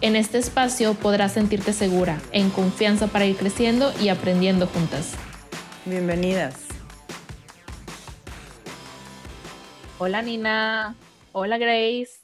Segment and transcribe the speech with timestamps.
[0.00, 5.14] En este espacio podrás sentirte segura, en confianza para ir creciendo y aprendiendo juntas.
[5.86, 6.54] Bienvenidas.
[9.98, 10.94] Hola Nina.
[11.32, 12.20] Hola Grace.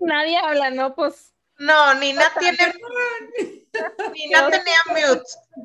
[0.00, 0.94] Nadie habla, ¿no?
[0.94, 1.34] Pues.
[1.58, 2.56] No, Nina tiene.
[4.14, 5.22] Nina tenía mute.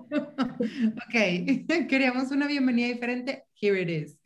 [1.07, 3.45] Ok, queríamos una bienvenida diferente.
[3.59, 4.16] Here it is.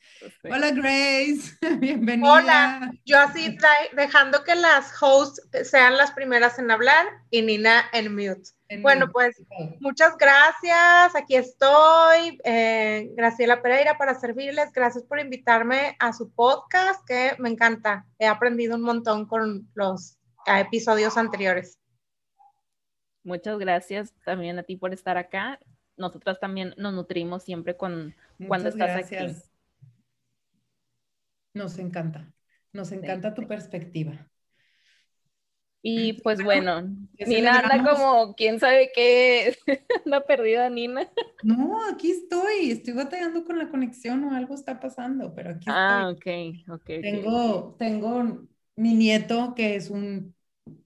[0.43, 2.31] Hola Grace, bienvenida.
[2.31, 3.57] Hola, yo así
[3.93, 8.51] dejando que las hosts sean las primeras en hablar y Nina en mute.
[8.81, 9.41] bueno, pues
[9.79, 17.05] muchas gracias, aquí estoy, eh, Graciela Pereira para servirles, gracias por invitarme a su podcast
[17.07, 21.79] que me encanta, he aprendido un montón con los episodios anteriores.
[23.23, 25.59] Muchas gracias también a ti por estar acá.
[25.95, 28.15] Nosotras también nos nutrimos siempre con,
[28.47, 29.35] cuando estás aquí.
[31.53, 32.31] Nos encanta,
[32.73, 34.27] nos encanta tu perspectiva.
[35.83, 36.81] Y pues bueno,
[37.25, 39.57] Nina anda como, quién sabe qué,
[40.05, 41.09] anda perdida Nina.
[41.43, 46.13] No, aquí estoy, estoy batallando con la conexión o algo está pasando, pero aquí ah,
[46.13, 46.63] estoy.
[46.67, 47.01] Ah, ok, ok.
[47.01, 50.35] Tengo, tengo mi nieto que es un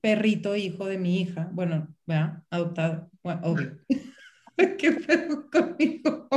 [0.01, 2.43] perrito hijo de mi hija, bueno, ¿verdad?
[2.49, 3.77] Adoptado, bueno, obvio.
[4.77, 6.27] ¿Qué pedo conmigo?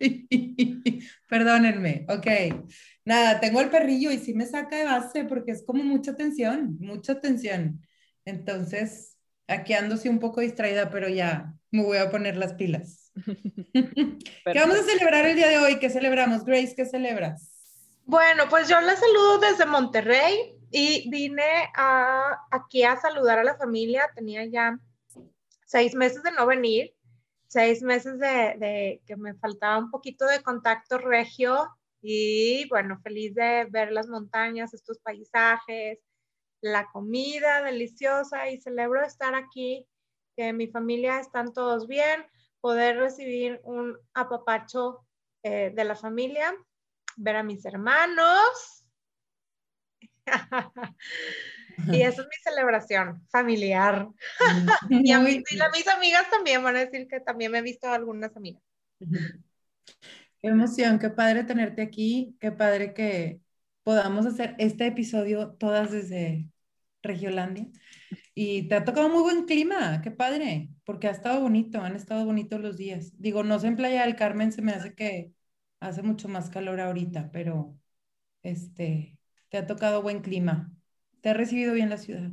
[1.28, 2.26] Perdónenme, ok.
[3.04, 6.76] Nada, tengo el perrillo y sí me saca de base porque es como mucha tensión,
[6.80, 7.80] mucha tensión.
[8.24, 9.16] Entonces,
[9.48, 13.12] aquí ando sí un poco distraída, pero ya me voy a poner las pilas.
[13.72, 15.78] ¿Qué vamos a celebrar el día de hoy?
[15.78, 16.44] ¿Qué celebramos?
[16.44, 17.50] Grace, ¿qué celebras?
[18.04, 23.56] Bueno, pues yo la saludo desde Monterrey y vine a, aquí a saludar a la
[23.56, 24.10] familia.
[24.14, 24.78] Tenía ya
[25.64, 26.94] seis meses de no venir,
[27.46, 31.68] seis meses de, de que me faltaba un poquito de contacto regio
[32.02, 35.98] y bueno, feliz de ver las montañas, estos paisajes,
[36.62, 39.86] la comida deliciosa y celebro estar aquí,
[40.36, 42.24] que mi familia están todos bien,
[42.60, 45.06] poder recibir un apapacho
[45.42, 46.54] eh, de la familia,
[47.16, 48.84] ver a mis hermanos.
[51.92, 54.08] y esa es mi celebración familiar.
[54.90, 57.88] y, a y a mis amigas también van a decir que también me he visto
[57.88, 58.62] a algunas amigas.
[60.42, 63.40] Qué emoción, qué padre tenerte aquí, qué padre que
[63.82, 66.48] podamos hacer este episodio todas desde
[67.02, 67.66] Regiolandia.
[68.34, 72.24] Y te ha tocado muy buen clima, qué padre, porque ha estado bonito, han estado
[72.24, 73.12] bonitos los días.
[73.18, 75.32] Digo, no sé en Playa del Carmen, se me hace que
[75.78, 77.76] hace mucho más calor ahorita, pero
[78.42, 79.18] este,
[79.50, 80.72] te ha tocado buen clima.
[81.20, 82.30] ¿Te ha recibido bien la ciudad?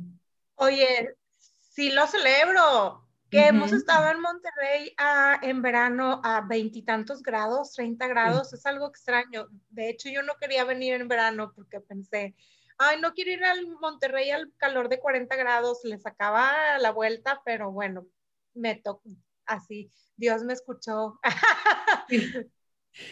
[0.54, 1.14] Oye,
[1.60, 8.06] sí lo celebro que hemos estado en Monterrey ah, en verano a veintitantos grados, 30
[8.08, 9.48] grados, es algo extraño.
[9.68, 12.34] De hecho, yo no quería venir en verano porque pensé,
[12.78, 17.42] ay, no quiero ir al Monterrey al calor de 40 grados, le sacaba la vuelta,
[17.44, 18.06] pero bueno,
[18.54, 19.10] me tocó
[19.46, 21.18] así, Dios me escuchó.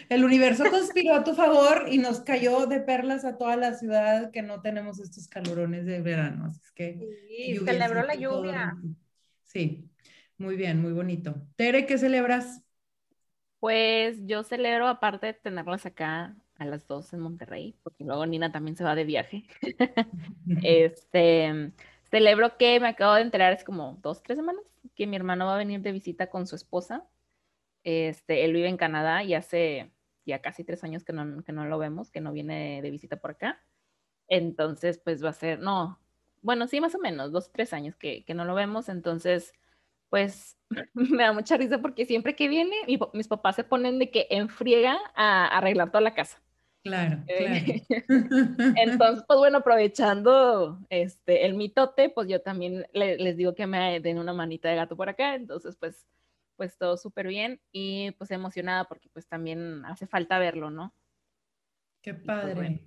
[0.09, 4.31] El universo conspiró a tu favor y nos cayó de perlas a toda la ciudad
[4.33, 6.47] que no tenemos estos calorones de verano.
[6.47, 6.99] Así es que
[7.29, 8.77] sí, celebró la lluvia.
[9.45, 9.89] Sí,
[10.39, 11.35] muy bien, muy bonito.
[11.57, 12.63] Tere, ¿qué celebras?
[13.59, 18.53] Pues yo celebro, aparte de tenerlas acá a las dos en Monterrey, porque luego Nina
[18.53, 19.45] también se va de viaje.
[20.63, 21.73] este,
[22.11, 24.63] celebro que me acabo de enterar, es como dos, tres semanas,
[24.95, 27.07] que mi hermano va a venir de visita con su esposa.
[27.85, 29.93] Este, él vive en Canadá y hace
[30.27, 33.17] ya casi tres años que no, que no lo vemos, que no viene de visita
[33.17, 33.63] por acá.
[34.29, 36.01] Entonces, pues va a ser, no,
[36.43, 38.89] bueno, sí, más o menos, dos, tres años que, que no lo vemos.
[38.89, 39.53] Entonces,
[40.11, 40.57] pues
[40.95, 42.77] me da mucha risa porque siempre que viene,
[43.13, 46.43] mis papás se ponen de que enfriega a, arreglar toda la casa.
[46.83, 48.15] Claro, eh, claro.
[48.77, 54.19] Entonces, pues bueno, aprovechando este, el mitote, pues yo también les digo que me den
[54.19, 55.35] una manita de gato por acá.
[55.35, 56.07] Entonces, pues,
[56.57, 60.95] pues todo súper bien y pues emocionada porque pues también hace falta verlo, ¿no?
[62.03, 62.81] Qué pues, padre.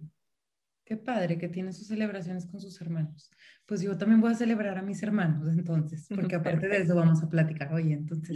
[0.90, 3.30] Qué padre que tiene sus celebraciones con sus hermanos.
[3.68, 7.22] Pues yo también voy a celebrar a mis hermanos entonces, porque aparte de eso vamos
[7.22, 7.94] a platicar hoy.
[7.94, 8.36] Entonces,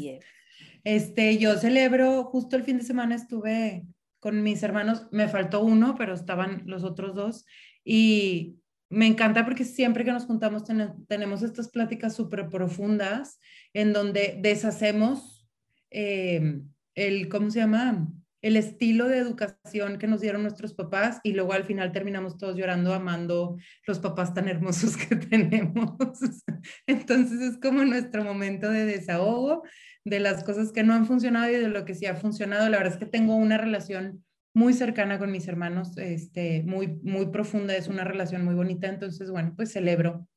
[0.83, 3.87] este, yo celebro, justo el fin de semana estuve
[4.19, 7.43] con mis hermanos, me faltó uno, pero estaban los otros dos
[7.83, 10.63] y me encanta porque siempre que nos juntamos
[11.07, 13.39] tenemos estas pláticas súper profundas
[13.73, 15.49] en donde deshacemos
[15.89, 16.61] eh,
[16.93, 18.13] el, ¿cómo se llama?
[18.43, 22.57] El estilo de educación que nos dieron nuestros papás y luego al final terminamos todos
[22.57, 23.57] llorando, amando
[23.87, 25.95] los papás tan hermosos que tenemos.
[26.85, 29.63] Entonces es como nuestro momento de desahogo
[30.05, 32.69] de las cosas que no han funcionado y de lo que sí ha funcionado.
[32.69, 34.23] La verdad es que tengo una relación
[34.53, 39.31] muy cercana con mis hermanos, este, muy, muy profunda, es una relación muy bonita, entonces,
[39.31, 40.27] bueno, pues celebro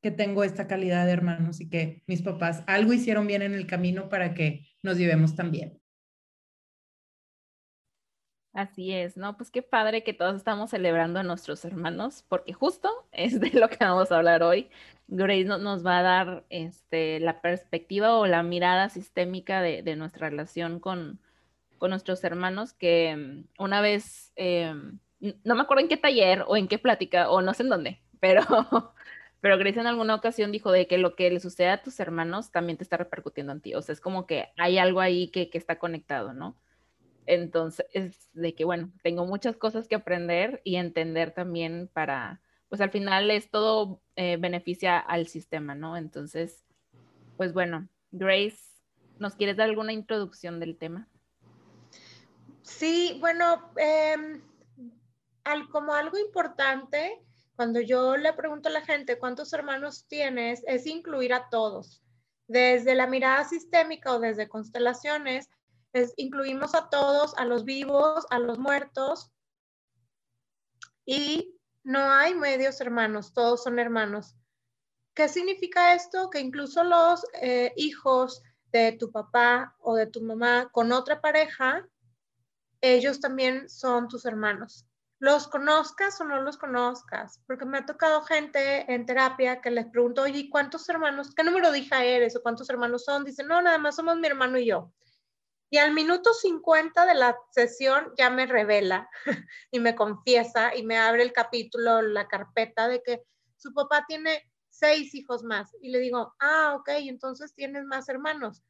[0.00, 3.66] que tengo esta calidad de hermanos y que mis papás algo hicieron bien en el
[3.66, 5.80] camino para que nos llevemos tan bien.
[8.54, 9.36] Así es, ¿no?
[9.36, 13.68] Pues qué padre que todos estamos celebrando a nuestros hermanos, porque justo es de lo
[13.68, 14.70] que vamos a hablar hoy.
[15.08, 20.30] Grace nos va a dar este, la perspectiva o la mirada sistémica de, de nuestra
[20.30, 21.18] relación con,
[21.78, 24.72] con nuestros hermanos que mm, una vez, eh,
[25.20, 28.00] no me acuerdo en qué taller o en qué plática o no sé en dónde,
[28.20, 28.42] pero,
[29.40, 32.52] pero Grace en alguna ocasión dijo de que lo que le sucede a tus hermanos
[32.52, 33.74] también te está repercutiendo en ti.
[33.74, 36.56] O sea, es como que hay algo ahí que, que está conectado, ¿no?
[37.26, 42.80] Entonces, es de que, bueno, tengo muchas cosas que aprender y entender también para, pues
[42.80, 45.96] al final es todo eh, beneficia al sistema, ¿no?
[45.96, 46.64] Entonces,
[47.36, 48.58] pues bueno, Grace,
[49.18, 51.08] ¿nos quieres dar alguna introducción del tema?
[52.62, 54.40] Sí, bueno, em,
[55.70, 57.20] como algo importante,
[57.56, 62.02] cuando yo le pregunto a la gente cuántos hermanos tienes, es incluir a todos.
[62.48, 65.48] Desde la mirada sistémica o desde constelaciones,
[65.94, 69.32] es, incluimos a todos, a los vivos, a los muertos.
[71.06, 74.36] Y no hay medios hermanos, todos son hermanos.
[75.14, 76.28] ¿Qué significa esto?
[76.28, 78.42] Que incluso los eh, hijos
[78.72, 81.88] de tu papá o de tu mamá con otra pareja
[82.84, 84.86] ellos también son tus hermanos.
[85.18, 89.86] Los conozcas o no los conozcas, porque me ha tocado gente en terapia que les
[89.86, 93.24] pregunto, oye, ¿cuántos hermanos, qué número de hija eres o cuántos hermanos son?
[93.24, 94.92] Dicen, no, nada más somos mi hermano y yo.
[95.74, 99.10] Y al minuto 50 de la sesión ya me revela
[99.72, 103.24] y me confiesa y me abre el capítulo, la carpeta de que
[103.56, 105.74] su papá tiene seis hijos más.
[105.82, 108.62] Y le digo, ah, ok, entonces tienes más hermanos.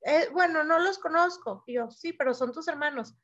[0.00, 1.62] Eh, bueno, no los conozco.
[1.66, 3.14] yo, sí, pero son tus hermanos.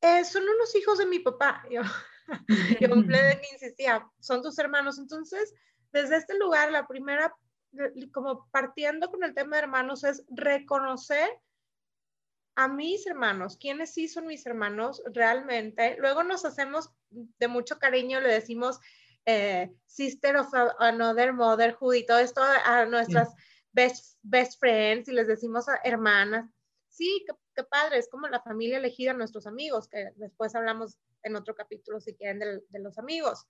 [0.00, 1.62] Eh, son unos hijos de mi papá.
[1.70, 1.82] Yo,
[2.80, 2.88] yo
[3.52, 4.98] insistía, son tus hermanos.
[4.98, 5.54] Entonces,
[5.92, 7.32] desde este lugar, la primera,
[8.12, 11.30] como partiendo con el tema de hermanos, es reconocer
[12.58, 15.96] a mis hermanos, quienes sí son mis hermanos realmente.
[16.00, 18.80] Luego nos hacemos de mucho cariño, le decimos
[19.26, 20.48] eh, sister of
[20.80, 23.32] another motherhood y todo esto a nuestras
[23.70, 26.50] best, best friends y les decimos a hermanas.
[26.88, 27.24] Sí,
[27.54, 32.00] qué, padre, es como la familia elegida, nuestros amigos, que después hablamos en otro capítulo
[32.00, 33.46] si quieren de, de los amigos.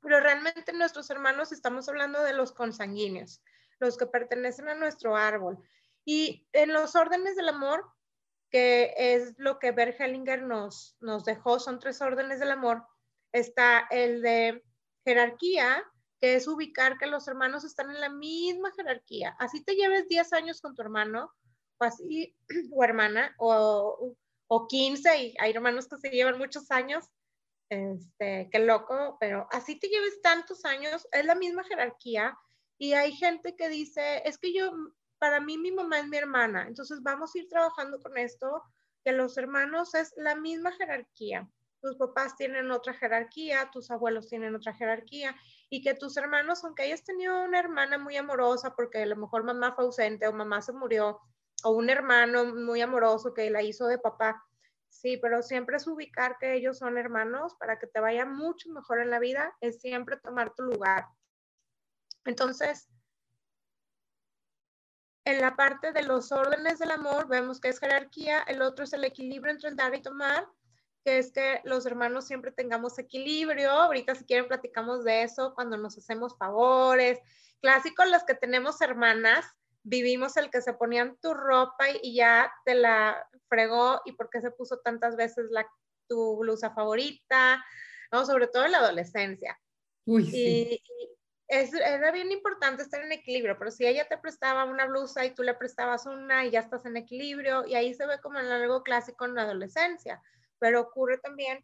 [0.00, 3.42] Pero realmente nuestros hermanos estamos hablando de los consanguíneos,
[3.80, 5.58] los que pertenecen a nuestro árbol.
[6.04, 7.84] Y en los órdenes del amor,
[8.52, 12.84] que es lo que Bert Hellinger nos, nos dejó, son tres órdenes del amor.
[13.32, 14.62] Está el de
[15.06, 15.82] jerarquía,
[16.20, 19.34] que es ubicar que los hermanos están en la misma jerarquía.
[19.38, 21.32] Así te lleves 10 años con tu hermano
[21.78, 22.36] o así,
[22.72, 24.14] o hermana, o,
[24.48, 27.06] o 15, y hay hermanos que se llevan muchos años,
[27.70, 32.36] este, qué loco, pero así te lleves tantos años, es la misma jerarquía,
[32.78, 34.72] y hay gente que dice, es que yo,
[35.22, 38.62] para mí mi mamá es mi hermana, entonces vamos a ir trabajando con esto,
[39.04, 41.48] que los hermanos es la misma jerarquía
[41.82, 45.34] tus papás tienen otra jerarquía, tus abuelos tienen otra jerarquía
[45.68, 49.42] y que tus hermanos, aunque hayas tenido una hermana muy amorosa porque a lo mejor
[49.42, 51.18] mamá fue ausente o mamá se murió
[51.64, 54.44] o un hermano muy amoroso que la hizo de papá,
[54.88, 59.00] sí, pero siempre es ubicar que ellos son hermanos para que te vaya mucho mejor
[59.00, 61.06] en la vida, es siempre tomar tu lugar.
[62.24, 62.88] Entonces,
[65.24, 68.92] en la parte de los órdenes del amor, vemos que es jerarquía, el otro es
[68.92, 70.46] el equilibrio entre el dar y tomar,
[71.04, 73.70] que es que los hermanos siempre tengamos equilibrio.
[73.70, 77.18] Ahorita si quieren platicamos de eso cuando nos hacemos favores.
[77.60, 79.44] Clásico, los que tenemos hermanas,
[79.84, 84.40] vivimos el que se ponían tu ropa y, ya te la fregó y por qué
[84.40, 85.66] se puso tantas veces la,
[86.08, 87.64] tu blusa favorita,
[88.10, 88.24] ¿no?
[88.24, 89.58] Sobre todo en la adolescencia.
[90.04, 90.80] Uy, sí.
[90.82, 90.82] Y,
[91.52, 95.42] era bien importante estar en equilibrio, pero si ella te prestaba una blusa y tú
[95.42, 98.82] le prestabas una y ya estás en equilibrio, y ahí se ve como en algo
[98.82, 100.22] clásico en la adolescencia
[100.62, 101.58] pero ocurre también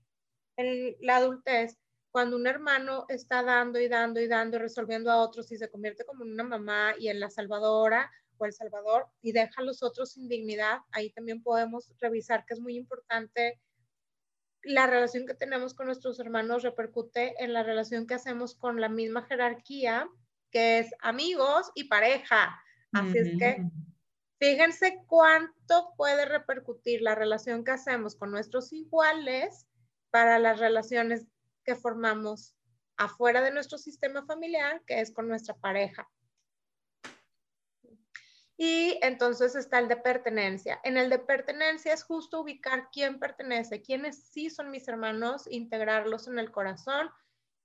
[0.56, 1.78] en la adultez
[2.10, 5.70] cuando un hermano está dando y dando y dando y resolviendo a otros y se
[5.70, 9.62] convierte como en una mamá y en la salvadora o el salvador y deja a
[9.62, 13.60] los otros sin dignidad, ahí también podemos revisar que es muy importante
[14.62, 18.88] la relación que tenemos con nuestros hermanos repercute en la relación que hacemos con la
[18.88, 20.08] misma jerarquía,
[20.50, 22.60] que es amigos y pareja.
[22.92, 23.62] Así es que
[24.38, 29.66] fíjense cuánto puede repercutir la relación que hacemos con nuestros iguales
[30.10, 31.26] para las relaciones
[31.64, 32.54] que formamos
[32.96, 36.08] afuera de nuestro sistema familiar, que es con nuestra pareja.
[38.60, 40.80] Y entonces está el de pertenencia.
[40.82, 46.26] En el de pertenencia es justo ubicar quién pertenece, quiénes sí son mis hermanos, integrarlos
[46.26, 47.08] en el corazón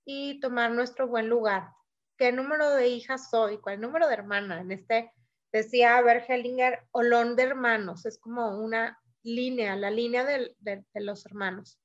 [0.05, 1.71] y tomar nuestro buen lugar.
[2.15, 3.57] ¿Qué número de hijas soy?
[3.57, 4.61] ¿Cuál número de hermana?
[4.61, 5.11] En este
[5.51, 8.05] decía Bert Hellinger, olón de hermanos.
[8.05, 11.79] Es como una línea, la línea de, de los hermanos.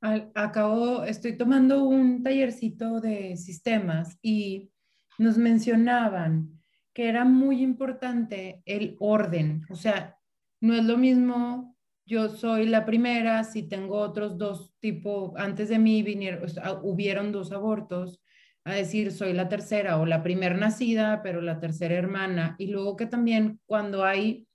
[0.00, 4.70] Acabo, estoy tomando un tallercito de sistemas y
[5.18, 6.57] nos mencionaban
[6.92, 9.64] que era muy importante el orden.
[9.70, 10.18] O sea,
[10.60, 11.76] no es lo mismo,
[12.06, 16.42] yo soy la primera, si tengo otros dos tipo, antes de mí vinieron,
[16.82, 18.20] hubieron dos abortos,
[18.64, 22.56] a decir soy la tercera o la primer nacida, pero la tercera hermana.
[22.58, 24.46] Y luego que también cuando hay,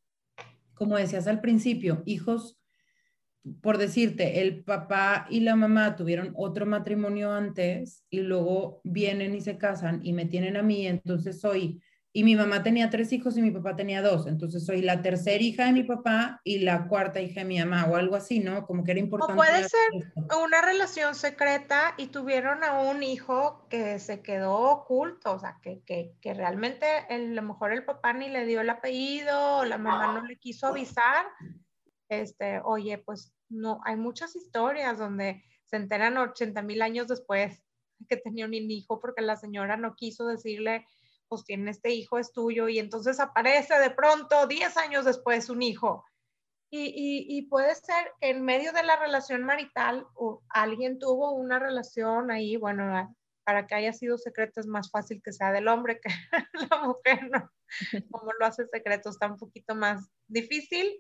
[0.74, 2.60] como decías al principio, hijos,
[3.62, 9.42] por decirte, el papá y la mamá tuvieron otro matrimonio antes y luego vienen y
[9.42, 11.82] se casan y me tienen a mí, entonces soy
[12.16, 14.28] y mi mamá tenía tres hijos y mi papá tenía dos.
[14.28, 17.88] Entonces soy la tercera hija de mi papá y la cuarta hija de mi mamá
[17.90, 18.68] o algo así, ¿no?
[18.68, 19.34] Como que era importante.
[19.34, 25.34] O puede ser una relación secreta y tuvieron a un hijo que se quedó oculto,
[25.34, 28.70] o sea, que, que, que realmente a lo mejor el papá ni le dio el
[28.70, 31.26] apellido, o la mamá no le quiso avisar.
[32.10, 37.64] Este, oye, pues no, hay muchas historias donde se enteran 80 mil años después
[38.08, 40.86] que tenía un hijo porque la señora no quiso decirle
[41.34, 45.64] pues tiene este hijo, es tuyo, y entonces aparece de pronto 10 años después un
[45.64, 46.06] hijo.
[46.76, 50.08] Y, puede ser que en medio de la relación marital
[50.50, 55.34] alguien tuvo una relación ahí, bueno, para que haya sido secreto es más fácil que
[55.34, 56.10] sea del hombre que
[56.72, 57.52] la mujer, ¿no?
[58.12, 61.00] Como lo hace secreto está un poquito más difícil.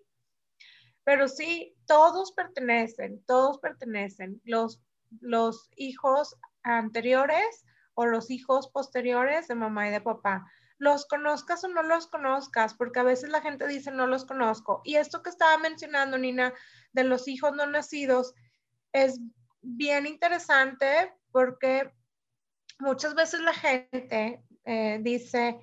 [1.03, 4.41] Pero sí, todos pertenecen, todos pertenecen.
[4.45, 4.79] Los,
[5.21, 10.45] los hijos anteriores o los hijos posteriores de mamá y de papá.
[10.77, 14.81] Los conozcas o no los conozcas, porque a veces la gente dice no los conozco.
[14.83, 16.53] Y esto que estaba mencionando, Nina,
[16.91, 18.33] de los hijos no nacidos,
[18.91, 19.19] es
[19.61, 21.91] bien interesante porque
[22.79, 25.59] muchas veces la gente eh, dice,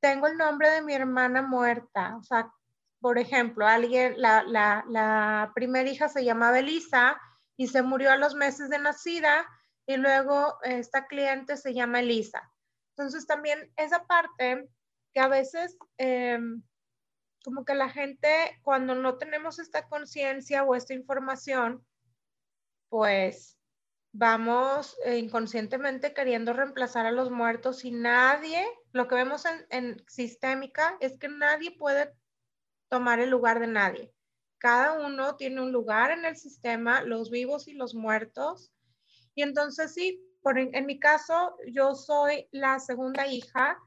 [0.00, 2.16] tengo el nombre de mi hermana muerta.
[2.16, 2.52] O sea,
[3.00, 7.20] por ejemplo, alguien, la, la, la primera hija se llamaba Elisa
[7.56, 9.46] y se murió a los meses de nacida
[9.90, 12.48] y luego esta cliente se llama Elisa.
[12.90, 14.68] Entonces también esa parte
[15.12, 16.62] que a veces em,
[17.42, 18.28] como que la gente
[18.62, 21.84] cuando no tenemos esta conciencia o esta información,
[22.88, 23.58] pues
[24.12, 30.96] vamos inconscientemente queriendo reemplazar a los muertos y nadie, lo que vemos en, en sistémica
[31.00, 32.14] es que nadie puede
[32.88, 34.14] tomar el lugar de nadie.
[34.58, 38.70] Cada uno tiene un lugar en el sistema, los vivos y los muertos,
[39.34, 43.78] y entonces sí, por, en, mi caso, yo soy la segunda hija,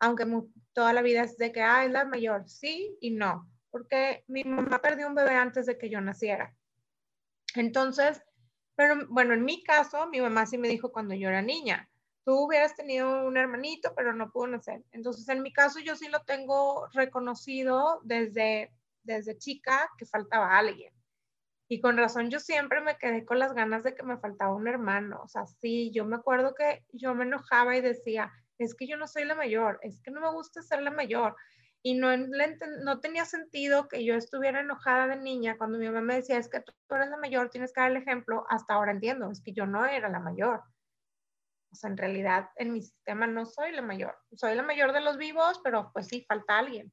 [0.00, 0.26] aunque
[0.72, 4.44] toda la vida es de que, ah, es la mayor, sí y no, porque mi
[4.44, 6.54] mamá perdió un bebé antes de que yo naciera.
[7.54, 8.22] Entonces,
[8.74, 11.88] pero bueno, en mi caso, mi mamá sí me dijo cuando yo era niña,
[12.24, 14.82] tú hubieras tenido un hermanito, pero no pudo nacer.
[14.92, 18.72] Entonces, en mi caso, yo sí lo tengo reconocido desde,
[19.02, 20.92] desde chica que faltaba alguien.
[21.68, 24.68] Y con razón yo siempre me quedé con las ganas de que me faltaba un
[24.68, 25.20] hermano.
[25.22, 28.96] O sea, sí, yo me acuerdo que yo me enojaba y decía, es que yo
[28.96, 31.34] no soy la mayor, es que no me gusta ser la mayor.
[31.82, 36.14] Y no, no tenía sentido que yo estuviera enojada de niña cuando mi mamá me
[36.16, 38.46] decía, es que tú eres la mayor, tienes que dar el ejemplo.
[38.48, 40.62] Hasta ahora entiendo, es que yo no era la mayor.
[41.70, 44.16] O sea, en realidad en mi sistema no soy la mayor.
[44.34, 46.90] Soy la mayor de los vivos, pero pues sí, falta alguien.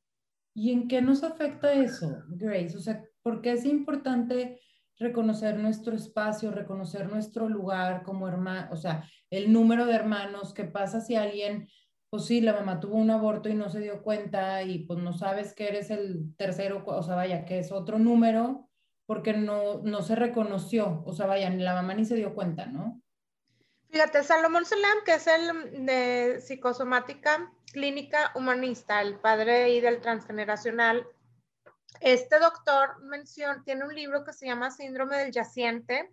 [0.54, 2.76] ¿Y en qué nos afecta eso, Grace?
[2.78, 4.60] O sea, ¿por qué es importante
[5.02, 10.66] reconocer nuestro espacio, reconocer nuestro lugar como hermano, o sea, el número de hermanos, qué
[10.66, 11.68] pasa si alguien,
[12.10, 15.14] pues sí, la mamá tuvo un aborto y no se dio cuenta y pues no
[15.14, 18.70] sabes que eres el tercero, o sea, vaya, que es otro número
[19.08, 22.68] porque no, no se reconoció, o sea, vaya, ni la mamá ni se dio cuenta,
[22.68, 23.01] ¿no?
[23.92, 31.06] Fíjate, Salomón Salam, que es el de psicosomática clínica humanista, el padre y del transgeneracional,
[32.00, 36.10] este doctor menciona, tiene un libro que se llama Síndrome del Yaciente.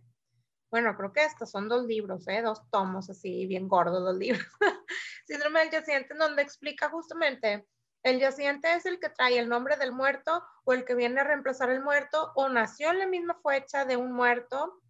[0.73, 2.43] Bueno, creo que estos son dos libros, ¿eh?
[2.43, 4.45] dos tomos así, bien gordos, dos libros.
[5.27, 7.69] Síndrome del Yaciente, donde explica justamente
[8.03, 11.25] El yaciente es el que trae el nombre del muerto o el que viene a
[11.25, 14.83] reemplazar el muerto o nació en la misma fecha de un muerto.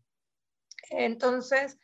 [0.91, 1.77] Entonces,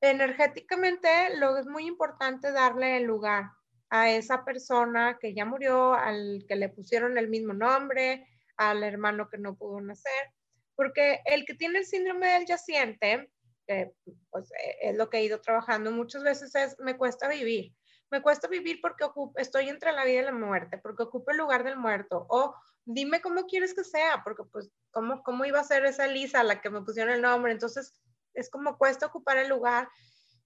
[0.00, 3.50] energéticamente, lo es muy importante darle el lugar
[3.90, 8.26] a esa persona que ya murió, al que le pusieron el mismo nombre,
[8.56, 10.32] al hermano que no pudo nacer,
[10.74, 13.30] porque el que tiene el síndrome del yaciente,
[13.66, 13.92] que
[14.30, 14.50] pues,
[14.80, 17.74] es lo que he ido trabajando muchas veces, es me cuesta vivir.
[18.10, 19.04] Me cuesta vivir porque
[19.36, 22.26] estoy entre la vida y la muerte, porque ocupo el lugar del muerto.
[22.30, 22.54] O
[22.86, 26.62] dime cómo quieres que sea, porque pues, ¿cómo, cómo iba a ser esa Lisa la
[26.62, 27.52] que me pusieron el nombre?
[27.52, 27.92] Entonces,
[28.40, 29.88] es como cuesta ocupar el lugar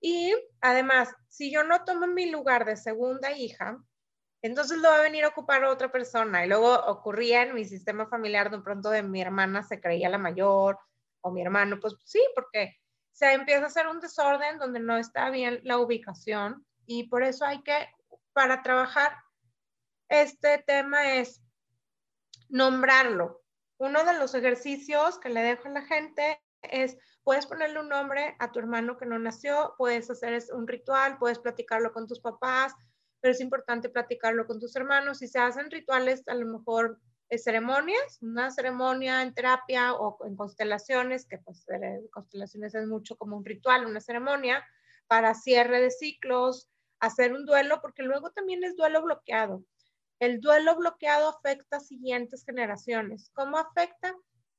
[0.02, 3.78] y además, si yo no tomo mi lugar de segunda hija,
[4.42, 6.44] entonces lo va a venir a ocupar otra persona.
[6.44, 10.18] Y luego ocurría en mi sistema familiar de pronto de mi hermana se creía la
[10.18, 10.76] mayor
[11.20, 12.76] o mi hermano, pues sí, porque
[13.12, 17.44] se empieza a hacer un desorden donde no está bien la ubicación y por eso
[17.44, 17.88] hay que,
[18.32, 19.16] para trabajar
[20.08, 21.40] este tema es
[22.48, 23.40] nombrarlo.
[23.78, 28.34] Uno de los ejercicios que le dejo a la gente es Puedes ponerle un nombre
[28.40, 32.74] a tu hermano que no nació, puedes hacer un ritual, puedes platicarlo con tus papás,
[33.20, 35.18] pero es importante platicarlo con tus hermanos.
[35.18, 36.98] Si se hacen rituales, a lo mejor
[37.38, 41.64] ceremonias, una ceremonia en terapia o en constelaciones, que pues
[42.10, 44.64] constelaciones es mucho como un ritual, una ceremonia
[45.06, 49.64] para cierre de ciclos, hacer un duelo, porque luego también es duelo bloqueado.
[50.18, 53.30] El duelo bloqueado afecta a siguientes generaciones.
[53.32, 54.14] ¿Cómo afecta?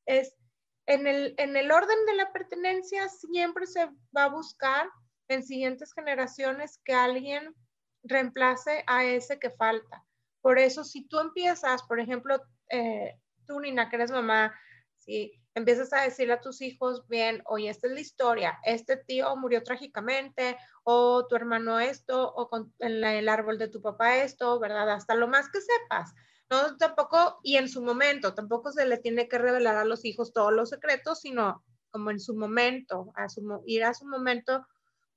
[0.06, 0.36] Es
[0.86, 3.86] en el, en el orden de la pertenencia siempre se
[4.16, 4.90] va a buscar
[5.28, 7.56] en siguientes generaciones que alguien
[8.04, 10.04] reemplace a ese que falta.
[10.42, 14.54] Por eso, si tú empiezas, por ejemplo, eh, tú, Nina, que eres mamá,
[14.98, 19.36] si empiezas a decirle a tus hijos, bien, oye, esta es la historia, este tío
[19.38, 24.90] murió trágicamente, o tu hermano esto, o con, el árbol de tu papá esto, ¿verdad?
[24.92, 26.14] Hasta lo más que sepas.
[26.50, 30.34] No, tampoco, y en su momento, tampoco se le tiene que revelar a los hijos
[30.34, 34.66] todos los secretos, sino como en su momento, a su, ir a su momento,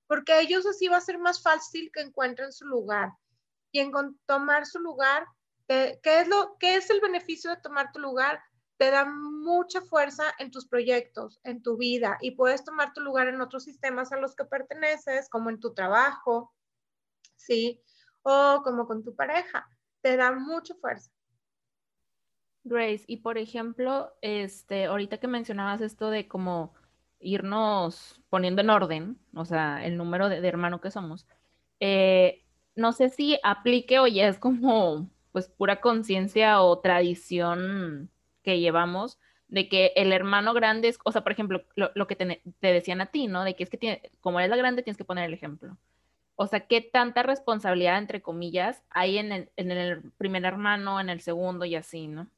[0.06, 3.10] porque a ellos así va a ser más fácil que encuentren su lugar.
[3.72, 3.92] Y en
[4.26, 5.26] tomar su lugar,
[5.66, 8.40] ¿qué es, lo, ¿qué es el beneficio de tomar tu lugar?
[8.76, 13.28] Te da mucha fuerza en tus proyectos, en tu vida, y puedes tomar tu lugar
[13.28, 16.54] en otros sistemas a los que perteneces, como en tu trabajo,
[17.36, 17.82] ¿sí?
[18.22, 19.66] O como con tu pareja.
[20.02, 21.10] Te da mucha fuerza.
[22.66, 26.74] Grace, y por ejemplo, este, ahorita que mencionabas esto de como
[27.20, 31.26] irnos poniendo en orden, o sea, el número de, hermano que somos,
[31.80, 38.10] eh, no sé si aplique o ya es como pues pura conciencia o tradición
[38.42, 42.42] que llevamos de que el hermano grande es, o sea, por ejemplo, lo, que te,
[42.60, 43.44] decían a ti, ¿no?
[43.44, 45.76] De que es que tiene, como eres la grande tienes que poner el ejemplo.
[46.36, 51.08] O sea, ¿qué tanta responsabilidad, entre comillas, hay en el, en el primer hermano, en
[51.10, 52.28] el segundo y así, ¿no?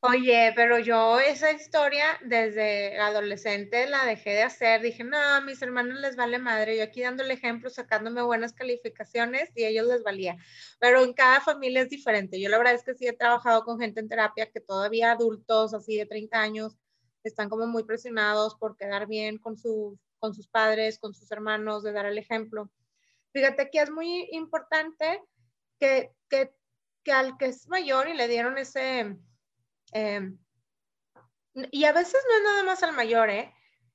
[0.00, 4.80] Oye, pero yo esa historia desde adolescente la dejé de hacer.
[4.80, 6.76] Dije, no, a mis hermanos les vale madre.
[6.76, 10.36] Yo aquí dando el ejemplo, sacándome buenas calificaciones y a ellos les valía.
[10.78, 12.40] Pero en cada familia es diferente.
[12.40, 15.74] Yo la verdad es que sí he trabajado con gente en terapia que todavía adultos,
[15.74, 16.76] así de 30 años,
[17.24, 21.82] están como muy presionados por quedar bien con, su, con sus padres, con sus hermanos,
[21.82, 22.70] de dar el ejemplo.
[23.32, 25.24] Fíjate que es muy importante
[25.80, 26.54] que, que,
[27.02, 29.18] que al que es mayor y le dieron ese
[29.92, 30.38] Em,
[31.54, 33.54] y a veces no es nada más al mayor, ¿eh?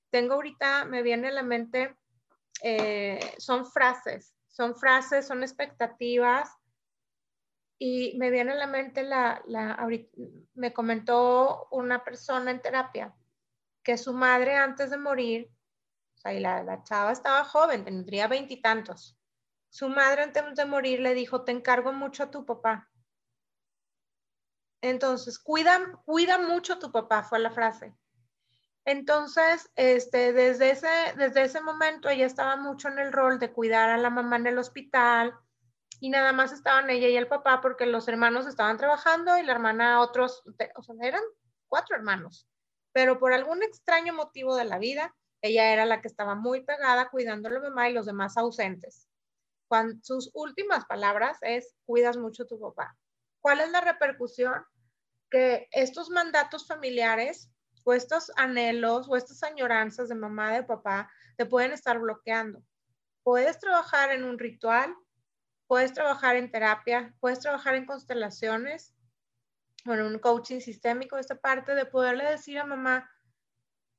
[0.09, 1.95] Tengo ahorita, me viene a la mente,
[2.61, 6.49] eh, son frases, son frases, son expectativas.
[7.79, 9.87] Y me viene a la mente, la, la,
[10.53, 13.13] me comentó una persona en terapia
[13.83, 15.51] que su madre antes de morir,
[16.15, 19.17] o sea, y la, la chava estaba joven, tendría veintitantos.
[19.69, 22.92] Su madre antes de morir le dijo, te encargo mucho a tu papá
[24.83, 27.95] entonces, cuida, cuida mucho tu papá, fue la frase.
[28.83, 33.89] Entonces, este, desde, ese, desde ese momento ella estaba mucho en el rol de cuidar
[33.89, 35.33] a la mamá en el hospital
[36.01, 39.53] y nada más estaban ella y el papá porque los hermanos estaban trabajando y la
[39.53, 41.23] hermana otros, o eran
[41.69, 42.49] cuatro hermanos,
[42.91, 47.09] pero por algún extraño motivo de la vida, ella era la que estaba muy pegada
[47.09, 49.07] cuidando a la mamá y los demás ausentes.
[49.69, 52.97] Cuando, sus últimas palabras es, cuidas mucho tu papá.
[53.39, 54.65] ¿Cuál es la repercusión?
[55.33, 57.51] Que estos mandatos familiares
[57.83, 62.63] o estos anhelos o estas añoranzas de mamá, de papá, te pueden estar bloqueando.
[63.23, 64.95] Puedes trabajar en un ritual,
[65.65, 68.93] puedes trabajar en terapia, puedes trabajar en constelaciones
[69.87, 73.09] o en un coaching sistémico, esta parte de poderle decir a mamá,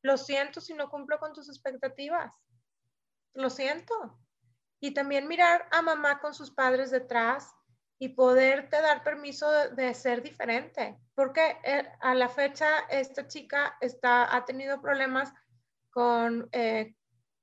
[0.03, 2.33] lo siento si no cumplo con tus expectativas,
[3.35, 4.21] lo siento.
[4.79, 7.53] Y también mirar a mamá con sus padres detrás
[8.05, 10.99] y poderte dar permiso de, ser diferente.
[11.15, 15.33] Porque eh, a la fecha esta chica está, ha tenido problemas
[15.91, 16.95] con eh,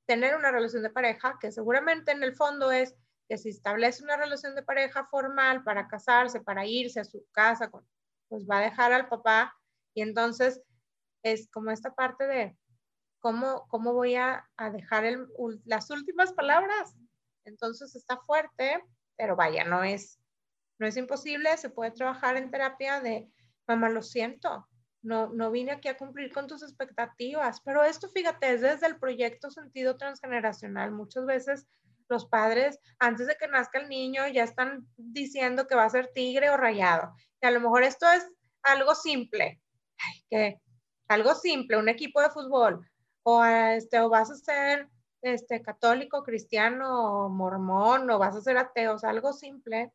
[0.06, 2.96] tener una relación de pareja, que seguramente en el fondo es
[3.28, 7.72] que si establece una relación de pareja formal para casarse, para irse a su casa,
[8.28, 9.58] pues va a dejar al papá
[9.96, 10.62] y entonces
[11.24, 12.56] es como esta parte de
[13.20, 15.06] cómo, cómo voy a, dejar
[15.66, 16.96] las últimas palabras.
[17.46, 18.84] Entonces está fuerte,
[19.18, 20.21] pero vaya, no es,
[20.82, 23.30] no es imposible, se puede trabajar en terapia de,
[23.68, 24.68] mamá, lo siento,
[25.04, 28.98] no, no vine aquí a cumplir con tus expectativas, pero esto, fíjate, es desde el
[28.98, 30.92] proyecto sentido transgeneracional.
[30.92, 31.68] Muchas veces
[32.10, 36.12] los padres, antes de que nazca el niño, ya están diciendo que va a ser
[36.16, 37.14] tigre o rayado.
[37.40, 38.28] Y a lo mejor esto es
[38.64, 39.62] algo simple,
[40.32, 40.60] que
[41.10, 42.90] algo simple, un equipo de fútbol,
[43.22, 44.90] o, este, o vas a ser
[45.22, 49.94] este, católico, cristiano, mormón, o vas a ser ateo, algo simple,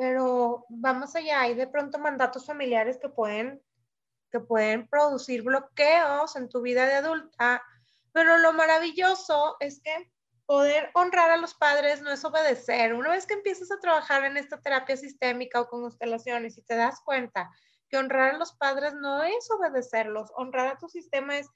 [0.00, 3.62] pero vamos allá, hay de pronto mandatos familiares que pueden,
[4.32, 7.62] que pueden producir bloqueos en tu vida de adulta,
[8.10, 10.10] pero lo maravilloso es que
[10.46, 12.94] poder honrar a los padres no es obedecer.
[12.94, 16.76] Una vez que empiezas a trabajar en esta terapia sistémica o con constelaciones y te
[16.76, 17.50] das cuenta
[17.90, 21.46] que honrar a los padres no es obedecerlos, honrar a tu sistema es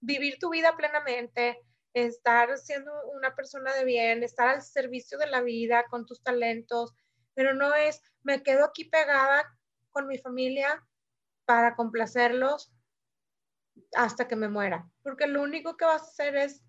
[0.00, 1.60] vivir tu vida plenamente,
[1.92, 6.92] estar siendo una persona de bien, estar al servicio de la vida con tus talentos,
[7.34, 9.44] pero no es me quedo aquí pegada
[9.90, 10.84] con mi familia
[11.44, 12.72] para complacerlos
[13.94, 16.64] hasta que me muera, porque lo único que vas a hacer es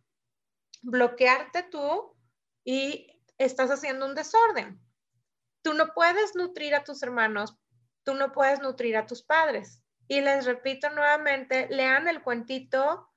[0.82, 2.15] bloquearte tú
[2.63, 4.82] y estás haciendo un desorden.
[5.62, 7.58] Tú no puedes nutrir a tus hermanos
[8.06, 9.84] tú no puedes nutrir a tus padres.
[10.08, 13.10] Y les repito nuevamente, lean el cuentito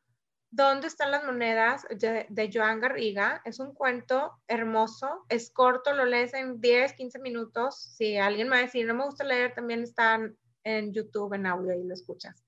[0.50, 1.84] ¿Dónde están las monedas?
[1.90, 3.42] de, Joan Garriga.
[3.44, 7.94] Es un cuento hermoso, es corto, lo lees en 10, 15 minutos.
[7.96, 11.46] Si alguien me va a decir, no me gusta leer, también están en YouTube en
[11.46, 12.42] audio y lo escuchas.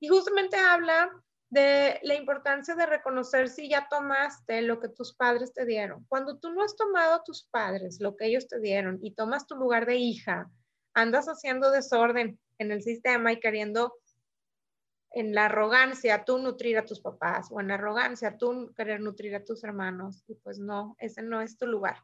[0.00, 1.10] Y justamente habla
[1.50, 6.04] de la importancia de reconocer si ya tomaste lo que tus padres te dieron.
[6.08, 9.56] Cuando tú no has tomado tus padres lo que ellos te dieron y tomas tu
[9.56, 10.50] lugar de hija,
[10.94, 13.94] andas haciendo desorden en el sistema y queriendo
[15.16, 19.34] en la arrogancia tú nutrir a tus papás o en la arrogancia tú querer nutrir
[19.34, 21.96] a tus hermanos y pues no, ese no es tu lugar.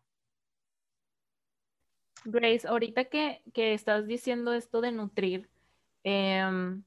[2.25, 5.51] Grace, ahorita que, estás diciendo esto de nutrir,
[6.05, 6.83] em,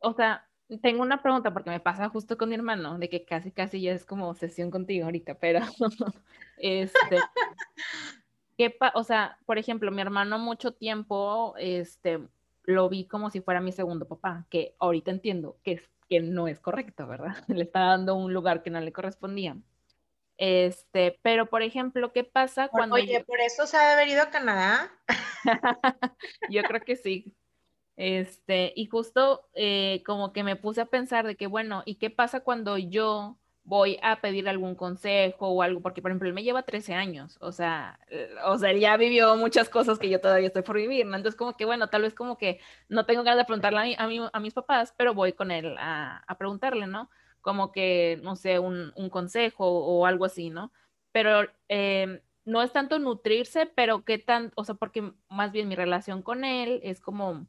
[0.00, 0.48] o sea,
[0.80, 3.92] tengo una pregunta porque me pasa justo con mi hermano, de que casi, casi ya
[3.92, 5.60] es como sesión contigo ahorita, pero
[6.56, 7.18] este,
[8.56, 12.26] ¿Qué o sea, por ejemplo, mi hermano mucho tiempo, este,
[12.66, 16.48] lo vi como si fuera mi segundo papá, que ahorita entiendo que, es, que no
[16.48, 17.36] es correcto, ¿verdad?
[17.48, 19.56] Le está dando un lugar que no le correspondía.
[20.36, 22.96] Este, pero por ejemplo, ¿qué pasa cuando...
[22.96, 24.92] Oye, ¿por eso se ha de haber ido a Canadá?
[26.50, 27.34] yo creo que sí.
[27.96, 32.10] Este, y justo eh, como que me puse a pensar de que, bueno, ¿y qué
[32.10, 36.44] pasa cuando yo voy a pedir algún consejo o algo, porque por ejemplo él me
[36.44, 40.20] lleva 13 años, o sea, eh, o sea, él ya vivió muchas cosas que yo
[40.20, 41.16] todavía estoy por vivir, ¿no?
[41.16, 44.40] Entonces como que bueno, tal vez como que no tengo ganas de preguntarle a, a,
[44.40, 47.10] mis papás, pero voy con él a, a, preguntarle, ¿no?
[47.40, 50.72] Como que, no sé, un, un consejo o algo así, ¿no?
[51.12, 55.74] Pero eh, no es tanto nutrirse, pero qué tan, o sea, porque más bien mi
[55.74, 57.46] relación con él es como,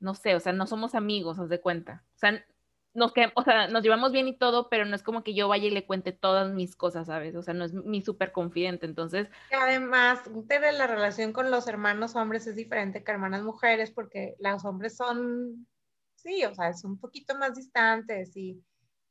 [0.00, 2.04] no sé, o sea, no somos amigos, os de cuenta.
[2.16, 2.44] O sea,
[2.98, 5.48] nos, que, o sea, nos llevamos bien y todo, pero no es como que yo
[5.48, 7.34] vaya y le cuente todas mis cosas, ¿sabes?
[7.36, 9.28] O sea, no es mi súper confidente, entonces...
[9.52, 10.20] Además,
[10.72, 15.66] la relación con los hermanos hombres es diferente que hermanas mujeres, porque los hombres son,
[16.16, 18.62] sí, o sea, son un poquito más distantes y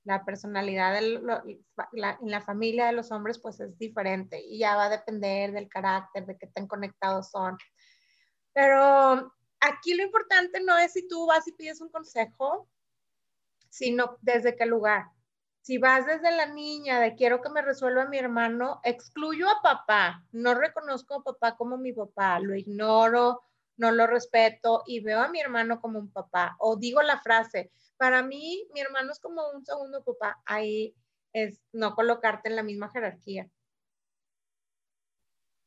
[0.04, 1.22] la personalidad en
[2.22, 6.26] la familia de los hombres pues es diferente y ya va a depender del carácter,
[6.26, 7.58] de qué tan conectados son.
[8.54, 12.70] Pero aquí lo importante no es si tú vas y pides un consejo,
[13.78, 15.06] sino desde qué lugar.
[15.62, 20.26] Si vas desde la niña de quiero que me resuelva mi hermano, excluyo a papá,
[20.32, 23.44] no reconozco a papá como mi papá, lo ignoro,
[23.76, 26.56] no lo respeto y veo a mi hermano como un papá.
[26.60, 30.42] O digo la frase, para mí mi hermano es como un segundo papá.
[30.46, 30.96] Ahí
[31.34, 33.48] es no colocarte en la misma jerarquía.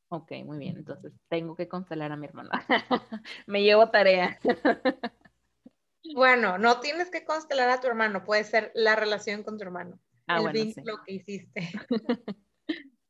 [0.08, 0.78] Ok, muy bien.
[0.78, 2.50] Entonces tengo que constelar a mi hermano.
[3.46, 4.40] Me llevo tarea.
[6.14, 9.98] Bueno, no tienes que constelar a tu hermano, puede ser la relación con tu hermano.
[10.26, 11.68] Ah, el vínculo que hiciste.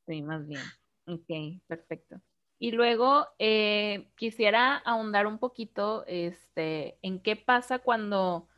[0.06, 0.62] sí, más bien.
[1.06, 2.20] Ok, perfecto.
[2.58, 8.48] Y luego eh, quisiera ahondar un poquito este, en qué pasa cuando,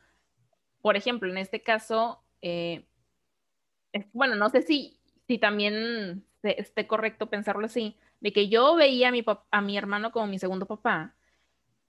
[0.81, 2.87] por ejemplo, en este caso, eh,
[4.13, 9.13] bueno, no sé si, si también esté correcto pensarlo así, de que yo veía a
[9.13, 11.15] mi, a mi hermano como mi segundo papá,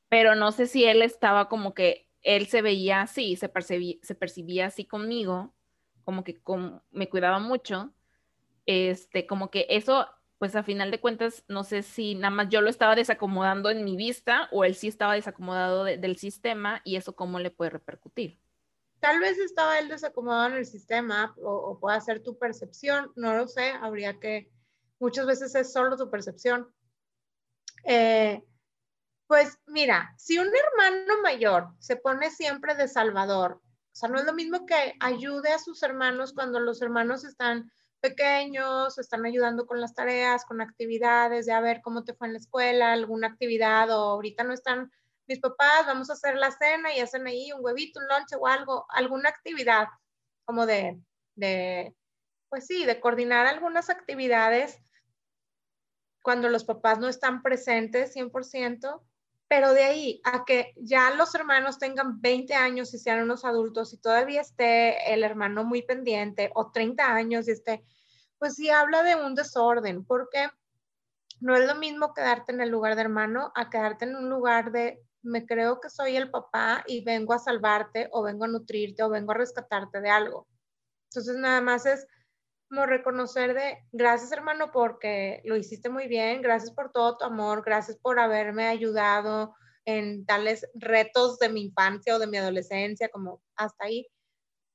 [0.10, 4.86] pero no sé si él estaba como que él se veía así, se percibía, así
[4.86, 5.54] conmigo,
[6.04, 6.42] como que
[6.92, 7.94] me cuidaba mucho,
[8.66, 10.08] este, como que eso,
[10.38, 13.84] pues a final de cuentas, no sé si nada más yo lo estaba desacomodando en
[13.84, 18.40] mi vista o él sí estaba desacomodado del sistema y eso cómo le puede repercutir.
[19.00, 23.36] Tal vez estaba él desacomodado en el sistema o, o puede ser tu percepción, no
[23.36, 24.50] lo sé, habría que,
[25.00, 26.74] muchas veces es solo tu percepción.
[27.84, 28.42] Eh,
[29.34, 34.26] pues mira, si un hermano mayor se pone siempre de salvador, o sea, no es
[34.26, 39.82] lo mismo que ayude a sus hermanos cuando los hermanos están pequeños, están ayudando con
[39.82, 43.90] las tareas, con actividades, de a ver cómo te fue en la escuela, alguna actividad,
[43.90, 44.92] o ahorita no están
[45.26, 48.46] mis papás, vamos a hacer la cena y hacen ahí un huevito, un lonche o
[48.46, 49.88] algo, alguna actividad
[50.46, 51.02] como de,
[51.34, 51.96] de,
[52.50, 54.78] pues sí, de coordinar algunas actividades
[56.22, 59.02] cuando los papás no están presentes 100%,
[59.54, 63.94] pero de ahí a que ya los hermanos tengan 20 años y sean unos adultos
[63.94, 67.86] y todavía esté el hermano muy pendiente o 30 años y esté,
[68.40, 70.50] pues sí habla de un desorden, porque
[71.40, 74.72] no es lo mismo quedarte en el lugar de hermano a quedarte en un lugar
[74.72, 79.04] de me creo que soy el papá y vengo a salvarte o vengo a nutrirte
[79.04, 80.48] o vengo a rescatarte de algo.
[81.12, 82.08] Entonces nada más es
[82.74, 87.64] como reconocer de gracias hermano porque lo hiciste muy bien, gracias por todo tu amor,
[87.64, 89.54] gracias por haberme ayudado
[89.86, 94.08] en tales retos de mi infancia o de mi adolescencia, como hasta ahí.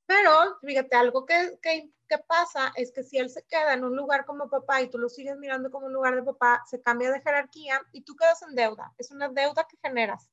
[0.05, 0.31] Pero
[0.61, 4.25] fíjate, algo que, que, que, pasa es que si él se queda en un lugar
[4.25, 7.21] como papá y tú lo sigues mirando como un lugar de papá, se cambia de
[7.21, 8.93] jerarquía y tú quedas en deuda.
[8.97, 10.29] Es una deuda que generas.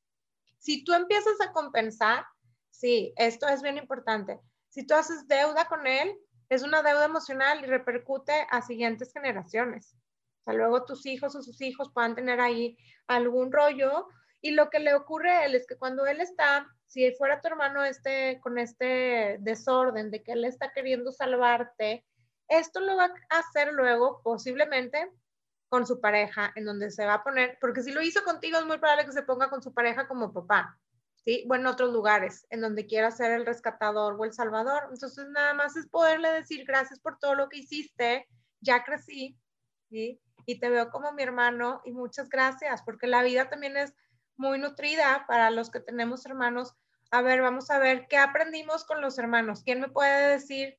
[0.59, 2.25] Si tú empiezas a compensar,
[2.71, 4.41] sí, esto es bien importante.
[4.69, 6.17] Si tú haces deuda con él,
[6.49, 9.95] es una deuda emocional y repercute a siguientes generaciones.
[10.41, 14.09] O sea, luego tus hijos o sus hijos puedan tener ahí algún rollo
[14.41, 17.49] y lo que le ocurre a él es que cuando él está, si fuera tu
[17.49, 22.05] hermano este con este desorden de que él está queriendo salvarte,
[22.49, 25.11] esto lo va a hacer luego posiblemente
[25.69, 28.67] con su pareja, en donde se va a poner, porque si lo hizo contigo es
[28.67, 30.79] muy probable que se ponga con su pareja como papá,
[31.27, 31.47] ¿sí?
[31.51, 34.85] O en otros lugares, en donde quiera ser el rescatador o el salvador.
[34.91, 38.27] Entonces, nada más es poderle decir gracias por todo lo que hiciste,
[38.61, 39.37] ya crecí.
[39.91, 43.93] Y te veo como mi hermano y muchas gracias, porque la vida también es
[44.37, 46.75] muy nutrida para los que tenemos hermanos.
[47.11, 49.63] A ver, vamos a ver qué aprendimos con los hermanos.
[49.63, 50.79] ¿Quién me puede decir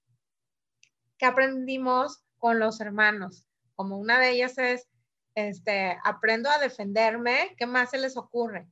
[1.19, 3.47] qué aprendimos con los hermanos?
[3.77, 4.89] como una de ellas es,
[5.35, 8.67] este, aprendo a defenderme, ¿qué más se les ocurre?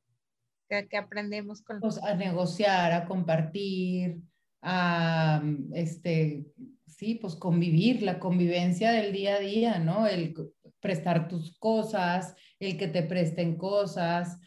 [0.67, 4.17] ¿Qué, aprendemos con pues a negociar, a compartir,
[4.62, 6.45] a, este,
[6.88, 10.08] sí, pues convivir, la convivencia del día a día, ¿no?
[10.08, 10.34] El
[10.80, 14.39] prestar tus cosas, el que te presten cosas.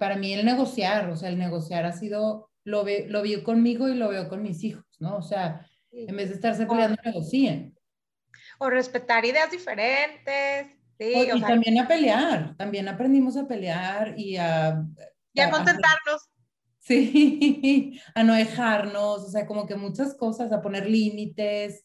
[0.00, 3.88] para mí el negociar, o sea, el negociar ha sido, lo, ve, lo vio conmigo
[3.88, 5.16] y lo veo con mis hijos, ¿no?
[5.16, 7.78] O sea, en vez de estarse peleando, negocien
[8.58, 10.77] o respetar ideas diferentes.
[10.98, 14.84] Sí, y también a pelear, también aprendimos a pelear y a...
[15.32, 16.28] Y a, contentarnos.
[16.80, 21.84] sí, a no dejarnos, o sea, como que muchas cosas, a poner límites.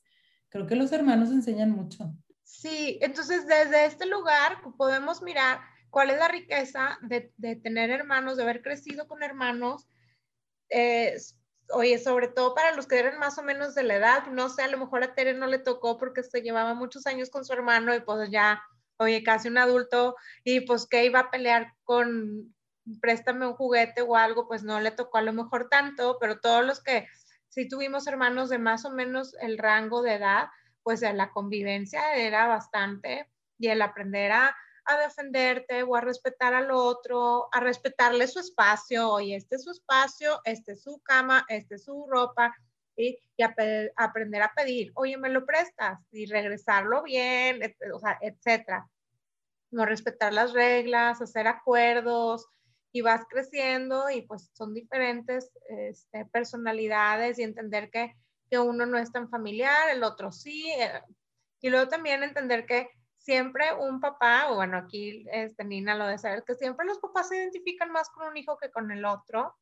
[0.49, 2.11] Creo que los hermanos enseñan mucho.
[2.43, 5.59] Sí, entonces desde este lugar podemos mirar
[5.91, 9.87] cuál es la riqueza de, de tener hermanos, de haber crecido con hermanos.
[10.69, 11.15] Eh,
[11.69, 14.63] oye, sobre todo para los que eran más o menos de la edad, no sé,
[14.63, 17.53] a lo mejor a Tere no le tocó porque se llevaba muchos años con su
[17.53, 18.61] hermano y pues ya,
[18.97, 22.55] oye, casi un adulto y pues que iba a pelear con,
[23.01, 26.65] préstame un juguete o algo, pues no le tocó a lo mejor tanto, pero todos
[26.65, 27.07] los que
[27.49, 30.47] sí tuvimos hermanos de más o menos el rango de edad,
[30.83, 36.71] pues la convivencia era bastante y el aprender a a defenderte o a respetar al
[36.71, 41.75] otro, a respetarle su espacio, oye, este es su espacio, este es su cama, este
[41.75, 42.53] es su ropa,
[42.95, 43.19] y
[43.95, 47.61] aprender a pedir, oye, me lo prestas y regresarlo bien,
[47.93, 48.89] o sea, etcétera.
[49.71, 52.47] No respetar las reglas, hacer acuerdos
[52.91, 58.15] y vas creciendo y pues son diferentes este, personalidades y entender que,
[58.49, 60.71] que uno no es tan familiar, el otro sí.
[60.77, 61.01] Eh,
[61.59, 66.17] y luego también entender que siempre un papá, o bueno, aquí este, Nina lo de
[66.17, 69.55] saber, que siempre los papás se identifican más con un hijo que con el otro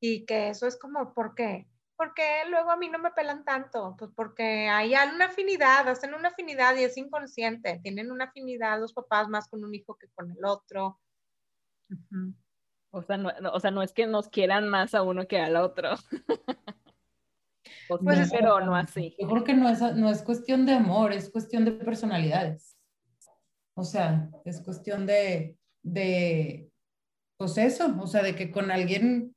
[0.00, 1.69] y que eso es como, ¿por qué?
[2.00, 6.28] Porque luego a mí no me pelan tanto, pues porque hay una afinidad, hacen una
[6.28, 10.30] afinidad y es inconsciente, tienen una afinidad los papás más con un hijo que con
[10.30, 10.98] el otro.
[12.90, 15.56] o, sea, no, o sea, no es que nos quieran más a uno que al
[15.56, 15.90] otro.
[17.90, 19.14] pues, pero no así.
[19.20, 22.78] Yo creo que no es, no es cuestión de amor, es cuestión de personalidades.
[23.74, 26.70] O sea, es cuestión de, de,
[27.36, 29.36] pues eso, o sea, de que con alguien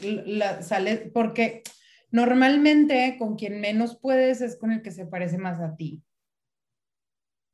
[0.00, 1.64] la, sale, porque
[2.10, 6.02] normalmente con quien menos puedes es con el que se parece más a ti.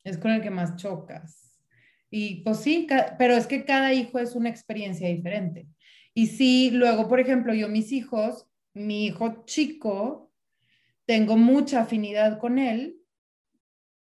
[0.04, 1.60] Es con el que más chocas.
[2.10, 2.86] Y pues sí,
[3.18, 5.66] pero es que cada hijo es una experiencia diferente.
[6.14, 10.32] Y sí, luego, por ejemplo, yo mis hijos, mi hijo chico,
[11.06, 12.96] tengo mucha afinidad con él.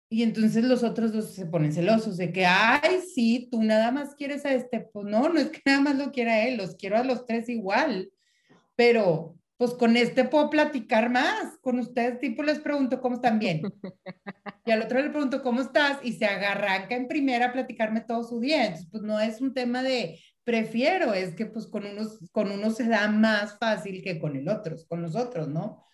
[0.10, 4.16] Y entonces los otros dos se ponen celosos de que, ay, sí, tú nada más
[4.16, 4.82] quieres a este.
[4.82, 7.50] Pues no, no es que nada más lo quiera él, los quiero a los tres
[7.50, 8.12] igual.
[8.76, 11.58] Pero pues con este puedo platicar más.
[11.62, 13.62] Con ustedes, tipo, les pregunto cómo están bien.
[14.68, 18.24] Y al otro le pregunto cómo estás y se agarranca en primera a platicarme todo
[18.24, 18.66] su día.
[18.66, 22.72] Entonces, pues no es un tema de prefiero, es que pues con unos, con uno
[22.72, 25.86] se da más fácil que con el otro, con los otros, ¿no?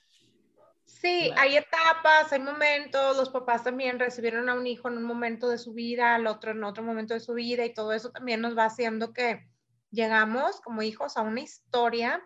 [0.86, 5.50] Sí, hay etapas, hay momentos, los papás también recibieron a un hijo en un momento
[5.50, 8.40] de su vida, al otro en otro momento de su vida y todo eso también
[8.40, 9.48] nos va haciendo que
[9.90, 12.22] llegamos como hijos a una historia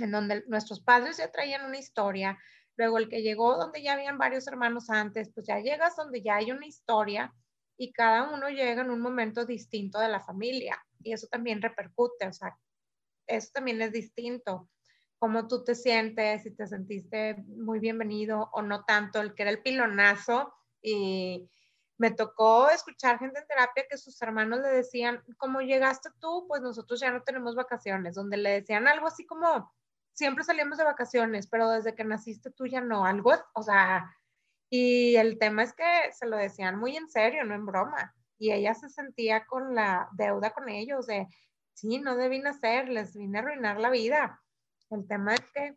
[0.00, 2.38] en donde nuestros padres ya traían una historia,
[2.76, 6.36] luego el que llegó donde ya habían varios hermanos antes, pues ya llegas donde ya
[6.36, 7.34] hay una historia
[7.76, 12.26] y cada uno llega en un momento distinto de la familia y eso también repercute,
[12.26, 12.56] o sea,
[13.26, 14.68] eso también es distinto,
[15.18, 19.50] cómo tú te sientes, si te sentiste muy bienvenido o no tanto, el que era
[19.50, 21.48] el pilonazo y
[21.98, 26.60] me tocó escuchar gente en terapia que sus hermanos le decían, como llegaste tú, pues
[26.60, 29.72] nosotros ya no tenemos vacaciones, donde le decían algo así como,
[30.12, 34.10] siempre salíamos de vacaciones, pero desde que naciste tú ya no, algo, o sea,
[34.70, 38.52] y el tema es que se lo decían muy en serio, no en broma, y
[38.52, 41.28] ella se sentía con la deuda con ellos de,
[41.74, 44.40] sí, no debí nacer, les vine a arruinar la vida.
[44.90, 45.76] El tema es que,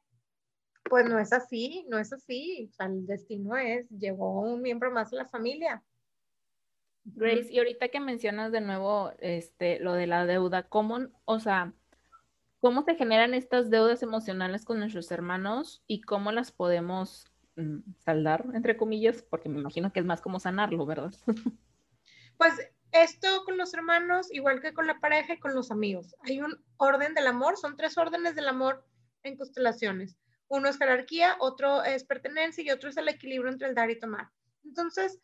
[0.83, 4.91] pues no es así, no es así, o sea, el destino es, llegó un miembro
[4.91, 5.83] más de la familia.
[7.03, 11.73] Grace, y ahorita que mencionas de nuevo este, lo de la deuda, ¿cómo, o sea,
[12.65, 18.43] cómo se generan estas deudas emocionales con nuestros hermanos y cómo las podemos mm, saldar,
[18.55, 21.13] entre comillas, porque me imagino que es más como sanarlo, ¿verdad?
[22.37, 22.53] Pues
[22.91, 26.15] esto con los hermanos, igual que con la pareja y con los amigos.
[26.23, 28.83] Hay un orden del amor, son tres órdenes del amor
[29.21, 30.17] en constelaciones.
[30.47, 33.99] Uno es jerarquía, otro es pertenencia y otro es el equilibrio entre el dar y
[33.99, 34.31] tomar.
[34.63, 35.19] Entonces,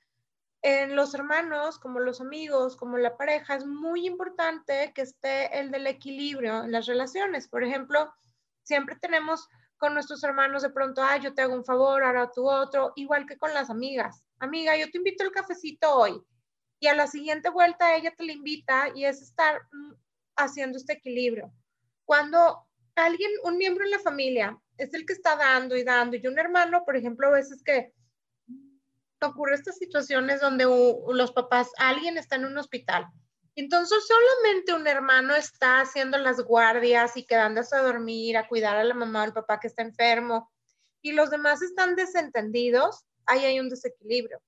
[0.61, 5.71] en los hermanos, como los amigos, como la pareja, es muy importante que esté el
[5.71, 7.47] del equilibrio en las relaciones.
[7.47, 8.13] Por ejemplo,
[8.63, 9.47] siempre tenemos
[9.77, 13.25] con nuestros hermanos de pronto, ah, yo te hago un favor, ahora tú otro, igual
[13.25, 14.23] que con las amigas.
[14.37, 16.21] Amiga, yo te invito al cafecito hoy.
[16.79, 19.93] Y a la siguiente vuelta ella te la invita y es estar mm,
[20.35, 21.51] haciendo este equilibrio.
[22.05, 26.27] Cuando alguien, un miembro en la familia, es el que está dando y dando, y
[26.27, 27.93] un hermano, por ejemplo, a veces que
[29.27, 33.07] ocurre estas situaciones donde los papás, alguien está en un hospital.
[33.55, 38.83] Entonces solamente un hermano está haciendo las guardias y quedándose a dormir, a cuidar a
[38.83, 40.49] la mamá o al papá que está enfermo,
[41.01, 44.41] y los demás están desentendidos, ahí hay un desequilibrio.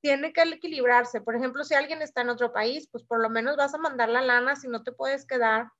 [0.00, 1.20] Tiene que equilibrarse.
[1.20, 4.08] Por ejemplo, si alguien está en otro país, pues por lo menos vas a mandar
[4.08, 5.70] la lana si no te puedes quedar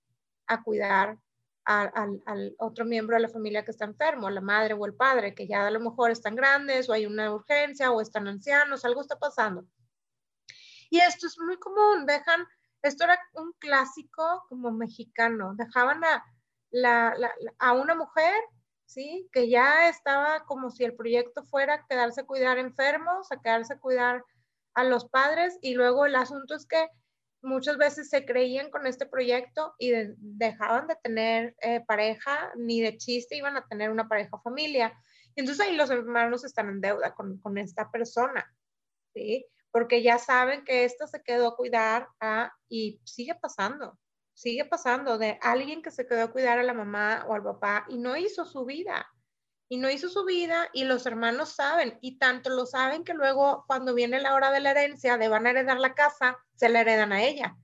[0.47, 1.17] a cuidar
[1.71, 5.47] al, otro miembro de la familia que está enfermo, la madre o el padre, que
[5.47, 9.19] ya a lo mejor están grandes o hay una urgencia o están ancianos, algo está
[9.19, 9.65] pasando.
[10.91, 12.45] Y esto es muy común, dejan,
[12.83, 16.25] esto era un clásico como mexicano, dejaban a,
[17.59, 18.35] a una mujer,
[18.87, 19.29] ¿sí?
[19.33, 23.79] Que ya estaba como si el proyecto fuera quedarse a cuidar enfermos, a quedarse a
[23.79, 24.25] cuidar
[24.75, 26.89] a los padres y luego el asunto es que
[27.43, 32.97] muchas veces se creían con este proyecto y dejaban de tener eh, pareja, ni de
[32.97, 34.93] chiste iban a tener una pareja o familia.
[35.37, 38.45] entonces ahí los hermanos están en deuda con, con, esta persona,
[39.15, 39.47] ¿sí?
[39.71, 43.99] Porque ya saben que esta se quedó a cuidar a, y sigue pasando,
[44.35, 47.87] sigue pasando de alguien que se quedó a cuidar a la mamá o al papá
[47.89, 49.07] y no hizo su vida
[49.73, 53.65] y no hizo su vida y los hermanos saben y tanto lo saben que luego
[53.69, 56.81] cuando viene la hora de la herencia de van a heredar la casa, se la
[56.81, 57.57] heredan a ella.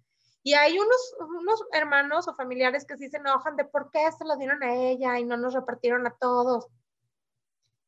[0.44, 4.24] Y hay unos, unos hermanos o familiares que sí se enojan de por qué se
[4.24, 6.68] lo dieron a ella y no nos repartieron a todos.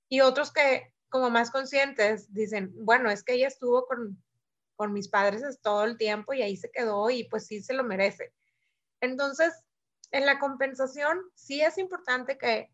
[0.08, 4.20] Y otros que como más conscientes dicen, bueno, es que ella estuvo con,
[4.74, 7.84] con mis padres todo el tiempo y ahí se quedó y pues sí se lo
[7.84, 8.32] merece.
[9.00, 9.54] Entonces,
[10.10, 12.72] en la compensación sí es importante que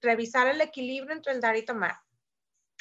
[0.00, 1.96] revisar el equilibrio entre el dar y tomar.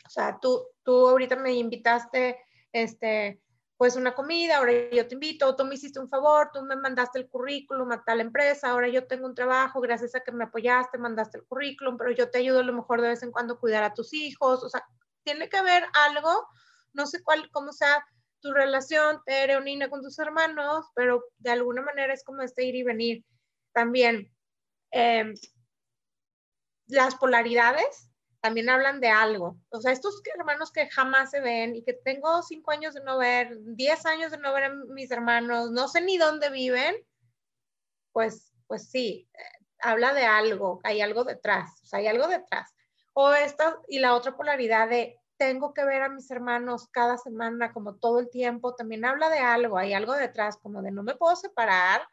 [0.06, 2.40] O sea, tú, tú ahorita me invitaste,
[2.72, 3.42] este,
[3.78, 7.20] pues una comida, ahora yo te invito, tú me hiciste un favor, tú me mandaste
[7.20, 10.98] el currículum a tal empresa, ahora yo tengo un trabajo, gracias a que me apoyaste,
[10.98, 13.60] mandaste el currículum, pero yo te ayudo a lo mejor de vez en cuando a
[13.60, 14.86] cuidar a tus hijos, o sea,
[15.24, 16.48] tiene que haber algo,
[16.94, 18.06] no sé cuál, cómo sea
[18.46, 22.76] tu relación te reunine con tus hermanos, pero de alguna manera es como este ir
[22.76, 23.26] y venir.
[23.74, 24.32] También
[24.92, 25.34] em,
[26.88, 28.10] las polaridades
[28.42, 29.58] también hablan de algo.
[29.70, 33.18] O sea, estos hermanos que jamás se ven y que tengo cinco años de no
[33.18, 36.96] ver, diez años de no ver a mis hermanos, no sé ni dónde viven,
[38.12, 42.76] pues, pues sí, eh, habla de algo, hay algo detrás, hay algo detrás.
[43.14, 47.74] O esta y la otra polaridad de tengo que ver a mis hermanos cada semana,
[47.74, 51.16] como todo el tiempo, también habla de algo, hay algo detrás, como de no me
[51.16, 52.08] puedo separar,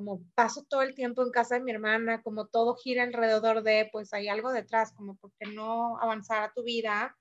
[0.00, 3.90] como paso todo el tiempo en casa de mi hermana, como todo gira alrededor de,
[3.92, 7.18] pues hay algo detrás, como porque no avanzar a tu vida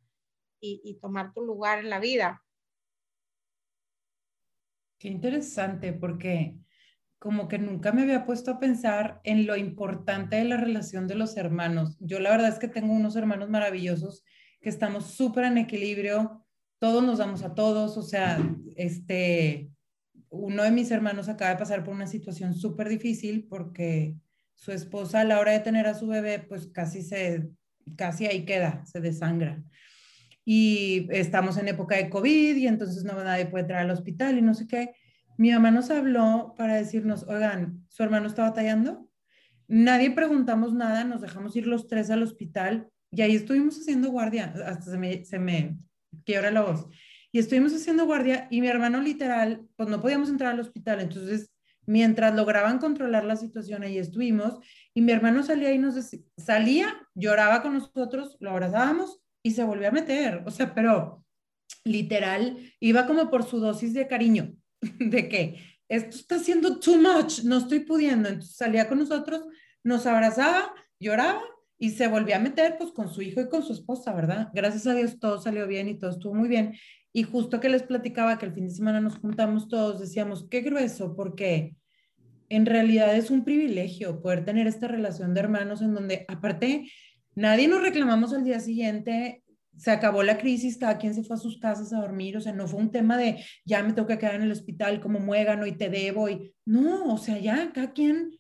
[0.61, 2.41] y, y tomar tu lugar en la vida.
[4.97, 6.55] Qué interesante, porque
[7.19, 11.15] como que nunca me había puesto a pensar en lo importante de la relación de
[11.15, 11.97] los hermanos.
[11.99, 14.23] Yo la verdad es que tengo unos hermanos maravillosos
[14.61, 16.45] que estamos súper en equilibrio,
[16.79, 18.39] todos nos damos a todos, o sea,
[18.77, 19.69] este,
[20.29, 24.15] uno de mis hermanos acaba de pasar por una situación súper difícil porque
[24.53, 27.49] su esposa a la hora de tener a su bebé, pues casi se,
[27.95, 29.63] casi ahí queda, se desangra.
[30.43, 34.41] Y estamos en época de COVID y entonces no nadie puede entrar al hospital y
[34.41, 34.91] no sé qué.
[35.37, 39.09] Mi mamá nos habló para decirnos, oigan, ¿su hermano está batallando?
[39.67, 44.53] Nadie preguntamos nada, nos dejamos ir los tres al hospital y ahí estuvimos haciendo guardia,
[44.65, 45.77] hasta se me, se me
[46.25, 46.87] quiebra la voz.
[47.31, 51.01] Y estuvimos haciendo guardia y mi hermano literal, pues no podíamos entrar al hospital.
[51.01, 51.51] Entonces,
[51.85, 54.57] mientras lograban controlar la situación, ahí estuvimos.
[54.93, 55.95] Y mi hermano salía y nos
[56.37, 60.43] salía, lloraba con nosotros, lo abrazábamos y se volvió a meter.
[60.45, 61.23] O sea, pero
[61.83, 64.53] literal, iba como por su dosis de cariño,
[64.99, 68.29] de que esto está haciendo too much, no estoy pudiendo.
[68.29, 69.45] Entonces salía con nosotros,
[69.83, 71.41] nos abrazaba, lloraba
[71.79, 74.49] y se volvió a meter pues con su hijo y con su esposa, ¿verdad?
[74.53, 76.75] Gracias a Dios todo salió bien y todo estuvo muy bien.
[77.11, 80.61] Y justo que les platicaba que el fin de semana nos juntamos todos, decíamos, qué
[80.61, 81.75] grueso, porque
[82.49, 86.91] en realidad es un privilegio poder tener esta relación de hermanos en donde aparte
[87.35, 89.43] nadie nos reclamamos al día siguiente,
[89.77, 92.53] se acabó la crisis, cada quien se fue a sus casas a dormir, o sea,
[92.53, 95.65] no fue un tema de ya me tengo que quedar en el hospital como muégano
[95.65, 98.39] y te debo y no, o sea, ya cada quien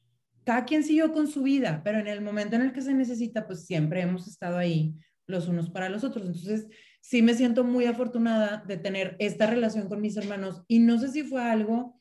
[0.49, 3.45] cada quien siguió con su vida, pero en el momento en el que se necesita,
[3.45, 4.95] pues siempre hemos estado ahí
[5.27, 6.25] los unos para los otros.
[6.25, 6.65] Entonces,
[7.01, 11.09] sí me siento muy afortunada de tener esta relación con mis hermanos y no sé
[11.09, 11.99] si fue algo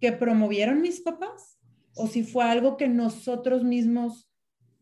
[0.00, 1.58] que promovieron mis papás
[1.94, 4.30] o si fue algo que nosotros mismos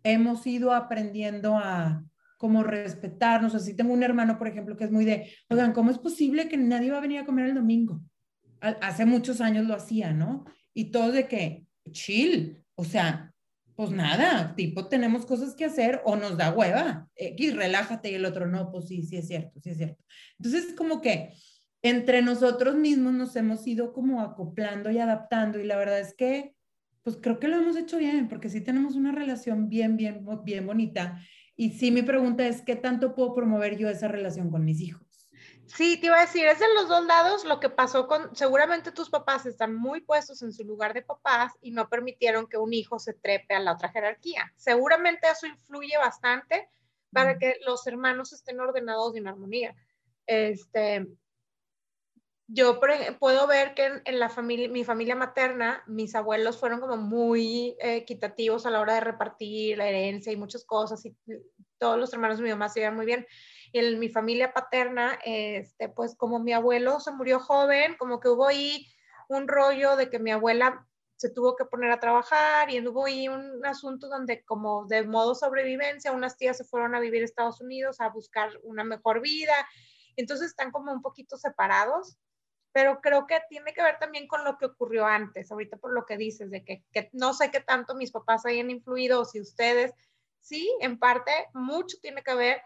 [0.02, 2.04] hemos ido aprendiendo a
[2.38, 3.54] como respetarnos.
[3.54, 6.56] Así tengo un hermano, por ejemplo, que es muy de, oigan, ¿cómo es posible que
[6.56, 8.00] nadie va a venir a comer el domingo?
[8.60, 10.44] Hace muchos años lo hacía, ¿no?
[10.74, 13.31] Y todo de que, chill, o sea,
[13.74, 18.24] pues nada, tipo, tenemos cosas que hacer o nos da hueva, X, relájate y el
[18.24, 20.04] otro no, pues sí, sí es cierto, sí es cierto.
[20.38, 21.32] Entonces, como que
[21.82, 26.54] entre nosotros mismos nos hemos ido como acoplando y adaptando y la verdad es que,
[27.02, 30.66] pues creo que lo hemos hecho bien, porque sí tenemos una relación bien, bien, bien
[30.66, 31.20] bonita.
[31.56, 35.11] Y sí, mi pregunta es, ¿qué tanto puedo promover yo esa relación con mis hijos?
[35.74, 38.92] Sí, te iba a decir, es de los dos lados lo que pasó con, seguramente
[38.92, 42.74] tus papás están muy puestos en su lugar de papás y no permitieron que un
[42.74, 44.52] hijo se trepe a la otra jerarquía.
[44.56, 46.68] Seguramente eso influye bastante
[47.10, 49.74] para que los hermanos estén ordenados y en armonía.
[50.26, 51.06] Este,
[52.48, 52.78] yo
[53.18, 58.66] puedo ver que en, la familia, mi familia materna, mis abuelos fueron como muy equitativos
[58.66, 61.16] a la hora de repartir la herencia y muchas cosas y
[61.78, 63.26] todos los hermanos de mi mamá se iban muy bien
[63.72, 68.46] en mi familia paterna, este, pues como mi abuelo se murió joven, como que hubo
[68.46, 68.86] ahí
[69.28, 73.28] un rollo de que mi abuela se tuvo que poner a trabajar y hubo ahí
[73.28, 77.60] un asunto donde como de modo sobrevivencia, unas tías se fueron a vivir a Estados
[77.60, 79.54] Unidos a buscar una mejor vida,
[80.16, 82.18] entonces están como un poquito separados,
[82.72, 86.04] pero creo que tiene que ver también con lo que ocurrió antes, ahorita por lo
[86.06, 89.40] que dices, de que, que no sé qué tanto mis papás hayan influido o si
[89.40, 89.92] ustedes,
[90.40, 92.62] sí, en parte mucho tiene que ver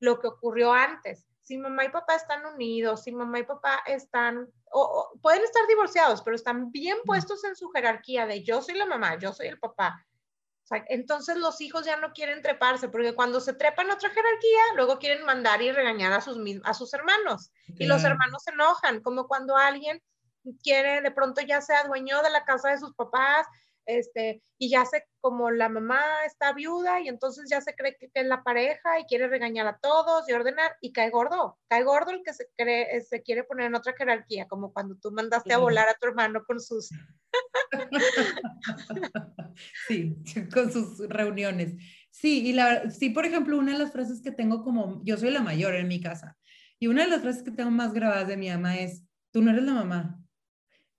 [0.00, 1.26] lo que ocurrió antes.
[1.42, 6.22] Si mamá y papá están unidos, si mamá y papá están, o, pueden estar divorciados,
[6.22, 9.58] pero están bien puestos en su jerarquía de yo soy la mamá, yo soy el
[9.58, 10.04] papá.
[10.88, 15.24] entonces los hijos ya no quieren treparse, porque cuando se trepan otra jerarquía, luego quieren
[15.24, 17.50] mandar y regañar a sus, a sus hermanos.
[17.68, 20.02] Y los hermanos se enojan, como cuando alguien
[20.62, 23.46] quiere, de pronto ya sea dueño de la casa de sus papás
[23.88, 28.10] este, y ya sé como la mamá está viuda y entonces ya se cree que,
[28.12, 32.10] es la pareja y quiere regañar a todos y ordenar y cae gordo, cae gordo
[32.10, 35.54] el que se cree, eh, se quiere poner en otra jerarquía, como cuando tú mandaste
[35.54, 36.90] a volar a tu hermano con sus...
[39.88, 40.16] sí,
[40.52, 41.74] con sus reuniones.
[42.10, 45.30] Sí, y la, sí, por ejemplo, una de las frases que tengo como, yo soy
[45.30, 46.36] la mayor en mi casa,
[46.78, 49.50] Y una de las frases que tengo más grabadas de mi mamá es, tú no
[49.50, 50.27] eres la mamá.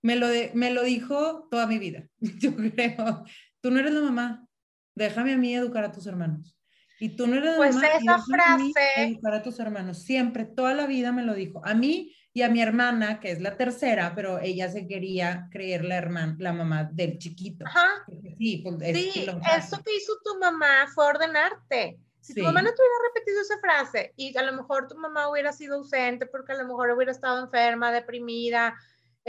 [0.02, 3.24] Me lo, de, me lo dijo toda mi vida, yo creo.
[3.60, 4.46] Tú no eres la mamá,
[4.94, 6.56] déjame a mí educar a tus hermanos.
[6.98, 7.86] Y tú no eres la Pues mamá.
[7.88, 8.18] esa déjame a
[8.58, 10.02] frase- educar a tus hermanos.
[10.02, 11.62] Siempre, toda la vida me lo dijo.
[11.64, 15.84] A mí y a mi hermana, que es la tercera, pero ella se quería creer
[15.84, 17.64] la hermana, la mamá del chiquito.
[17.66, 17.86] Ajá.
[18.38, 19.26] Sí, pues, es Sí,
[19.58, 21.98] eso que hizo tu mamá fue ordenarte.
[22.20, 22.40] Si Sí.
[22.40, 25.52] tu mamá no te hubiera repetido esa frase y a lo mejor tu mamá hubiera
[25.52, 28.76] sido ausente porque a lo mejor hubiera estado enferma, deprimida,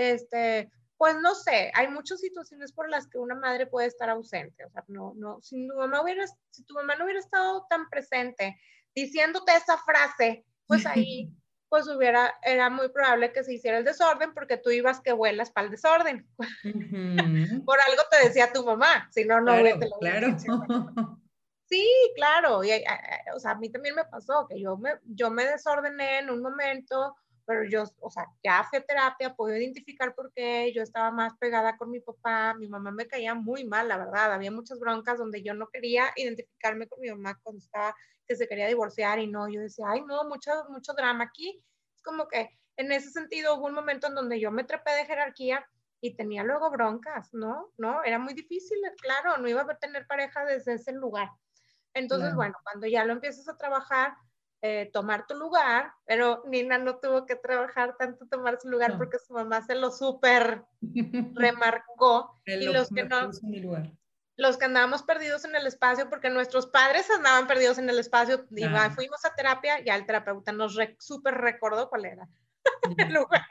[0.09, 4.65] este, pues no sé, hay muchas situaciones por las que una madre puede estar ausente.
[4.65, 7.89] O sea, no, no, si tu mamá hubiera, si tu mamá no hubiera estado tan
[7.89, 8.59] presente
[8.95, 11.29] diciéndote esa frase, pues ahí,
[11.69, 15.51] pues hubiera, era muy probable que se hiciera el desorden porque tú ibas que vuelas
[15.51, 16.27] para el desorden.
[16.37, 16.45] Ujú.
[17.65, 20.27] Por algo te decía tu mamá, si no, no Claro, te lo claro.
[20.27, 20.51] dicho.
[21.69, 22.65] Sí, claro.
[22.65, 25.45] Y, a- a- o sea, a mí también me pasó que yo me, yo me
[25.45, 27.15] desordené en un momento,
[27.45, 30.71] pero yo, o sea, ya fui a terapia, puedo identificar por qué.
[30.75, 32.53] Yo estaba más pegada con mi papá.
[32.55, 34.33] Mi mamá me caía muy mal, la verdad.
[34.33, 37.95] Había muchas broncas donde yo no quería identificarme con mi mamá cuando estaba,
[38.27, 39.49] que se quería divorciar y no.
[39.49, 41.63] Yo decía, ay, no, mucho, mucho drama aquí.
[41.95, 45.05] Es como que en ese sentido hubo un momento en donde yo me trepé de
[45.05, 45.65] jerarquía
[46.01, 47.71] y tenía luego broncas, ¿no?
[47.77, 51.29] No, era muy difícil, claro, no iba a tener pareja desde ese lugar.
[51.93, 52.35] Entonces, Claro.
[52.35, 54.13] bueno, cuando ya lo empiezas a trabajar,
[54.63, 58.97] eh, tomar tu lugar, pero Nina no tuvo que trabajar tanto tomar su lugar No.
[58.99, 60.63] porque su mamá se lo súper
[61.35, 63.31] remarcó y lo- los que no,
[64.37, 68.45] los que andábamos perdidos en el espacio, porque nuestros padres andaban perdidos en el espacio,
[68.51, 68.93] y Claro.
[68.95, 72.27] fuimos a terapia, ya el terapeuta nos re- súper recordó cuál era
[72.97, 73.45] el lugar.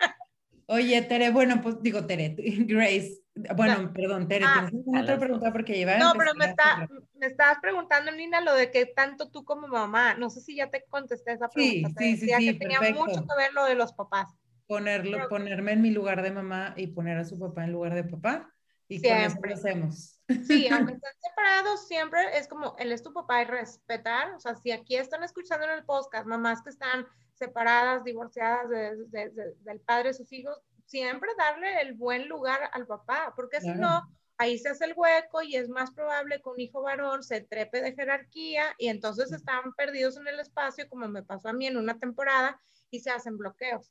[0.72, 2.36] Oye, Tere, bueno, pues digo Tere,
[2.68, 3.18] Grace,
[3.56, 5.52] bueno, perdón, Tere, Ah, ¿tienes otra pregunta?
[5.52, 9.44] Porque lleva No, pero me, está, me estabas preguntando, Nina, lo de que tanto tú
[9.44, 12.38] como mamá, no sé si ya te contesté esa Sí, pregunta, te sí, sí, decía
[12.38, 13.04] sí, que tenía perfecto.
[13.04, 14.28] mucho que ver lo de los papás.
[14.68, 17.94] Ponerlo, Pero- ponerme en mi lugar de mamá y poner a su papá en lugar
[17.94, 18.54] de papá.
[18.86, 19.50] Y con eso Siempre.
[19.50, 20.20] lo hacemos.
[20.46, 24.54] Sí, aunque estén separados, siempre es como, él es tu papá y respetar, o sea,
[24.54, 27.06] si aquí están escuchando en el podcast, mamás que están
[27.40, 32.60] separadas, divorciadas de- de- de- del padre de sus hijos, siempre darle el buen lugar
[32.72, 33.80] al papá, porque si Claro.
[33.80, 34.02] no,
[34.38, 37.80] ahí se hace el hueco y es más probable que un hijo varón se trepe
[37.82, 41.76] de jerarquía y entonces están perdidos en el espacio, como me pasó a mí en
[41.76, 42.60] una temporada,
[42.90, 43.90] y se hacen bloqueos.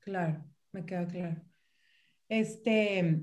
[0.00, 1.36] Claro, me queda claro.
[2.28, 3.22] Este,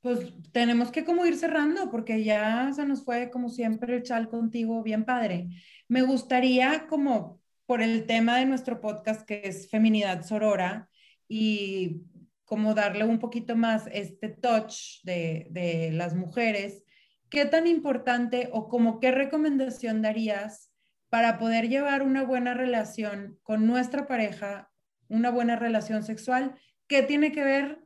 [0.00, 4.28] pues tenemos que como ir cerrando porque ya se nos fue como siempre el chal
[4.28, 5.48] contigo, bien padre.
[5.88, 7.39] Me gustaría como
[7.70, 10.88] por el tema de nuestro podcast que es Feminidad Sorora
[11.28, 12.02] y
[12.44, 16.82] como darle un poquito más este touch de, las mujeres,
[17.28, 20.72] ¿qué tan importante o como qué recomendación darías
[21.10, 24.68] para poder llevar una buena relación con nuestra pareja,
[25.06, 26.56] una buena relación sexual?
[26.88, 27.84] ¿Qué tiene que ver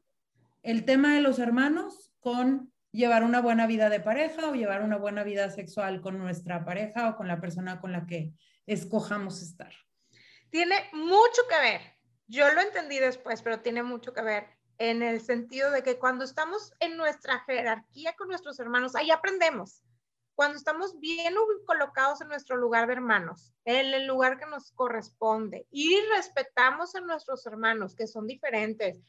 [0.63, 4.97] el tema de los hermanos con llevar una buena vida de pareja o llevar una
[4.97, 8.33] buena vida sexual con nuestra pareja o con la persona con la que
[8.67, 9.73] escojamos estar?
[10.51, 11.81] Tiene mucho que ver.
[12.27, 14.47] Yo lo entendí después, pero tiene mucho que ver
[14.79, 19.83] en el sentido de que cuando estamos en nuestra jerarquía con nuestros hermanos, ahí aprendemos.
[20.35, 21.35] Cuando estamos bien
[21.65, 27.01] colocados en nuestro lugar de hermanos, en el lugar que nos corresponde y respetamos a
[27.01, 29.01] nuestros hermanos que son diferentes,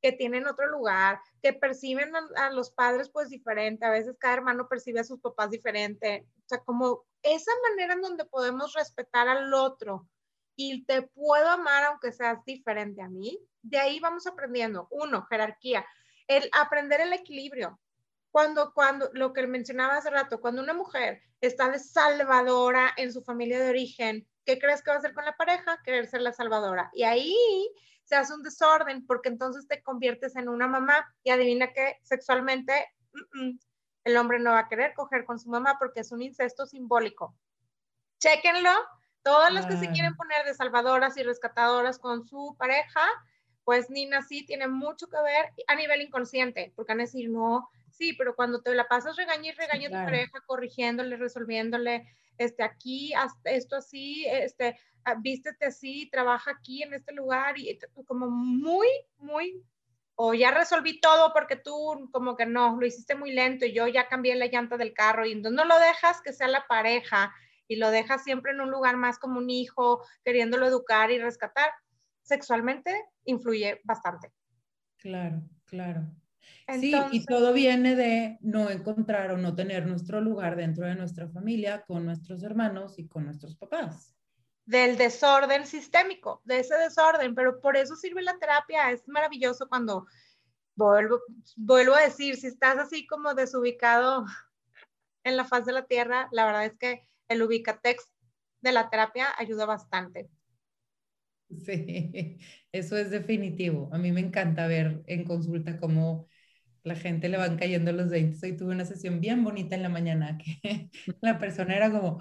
[0.00, 4.68] que tienen otro lugar, que perciben a, los padres pues diferente, a veces cada hermano
[4.68, 9.52] percibe a sus papás diferente, o sea, como esa manera en donde podemos respetar al
[9.52, 10.08] otro
[10.56, 14.88] y te puedo amar aunque seas diferente a mí, de ahí vamos aprendiendo.
[14.90, 15.86] Uno, jerarquía,
[16.26, 17.78] el aprender el equilibrio.
[18.30, 23.22] Cuando, cuando, lo que mencionaba hace rato, cuando una mujer está de salvadora en su
[23.22, 25.80] familia de origen, ¿qué crees que va a hacer con la pareja?
[25.82, 26.90] Querer ser la salvadora.
[26.92, 27.34] Y ahí
[28.08, 32.72] se hace un desorden porque entonces te conviertes en una mamá y adivina que sexualmente
[33.12, 33.58] mm, mm,
[34.04, 37.36] el hombre no va a querer coger con su mamá porque es un incesto simbólico.
[38.18, 38.70] Chéquenlo.
[39.22, 39.92] Todas las que se Claro.
[39.92, 43.02] quieren poner de salvadoras y rescatadoras con su pareja,
[43.64, 47.68] pues Nina sí tiene mucho que ver a nivel inconsciente, porque van a decir, no,
[47.90, 50.06] sí, pero cuando te la pasas regaña y regaña a claro.
[50.06, 52.06] tu pareja, corrigiéndole, resolviéndole,
[52.38, 53.12] este, aquí,
[53.44, 54.78] esto así, este,
[55.14, 58.88] vístete así, trabaja aquí en este lugar, y como muy,
[59.18, 59.62] muy,
[60.14, 63.86] o ya resolví todo porque tú como que no, lo hiciste muy lento y yo
[63.86, 67.32] ya cambié la llanta del carro y entonces no lo dejas que sea la pareja
[67.68, 71.70] y lo dejas siempre en un lugar más como un hijo, queriéndolo educar y rescatar,
[72.22, 74.32] sexualmente influye bastante.
[74.96, 76.10] Claro, claro.
[76.80, 81.28] Sí, y todo viene de no encontrar o no tener nuestro lugar dentro de nuestra
[81.28, 84.17] familia, con nuestros hermanos y con nuestros papás.
[84.68, 90.06] Del desorden sistémico, de ese desorden, pero por eso sirve la terapia, es maravilloso cuando
[90.76, 91.20] vuelvo,
[91.56, 94.26] vuelvo a decir, si estás así como desubicado
[95.24, 98.10] en la faz de la tierra, la verdad es que el ubicatex
[98.60, 100.28] de la terapia ayuda bastante.
[101.64, 102.38] Sí,
[102.72, 103.88] eso es definitivo.
[103.92, 106.28] A mí me encanta ver en consulta cómo
[106.88, 108.44] la gente le van cayendo los 20.
[108.44, 112.18] Hoy tuve una sesión bien bonita en la mañana que la persona era como,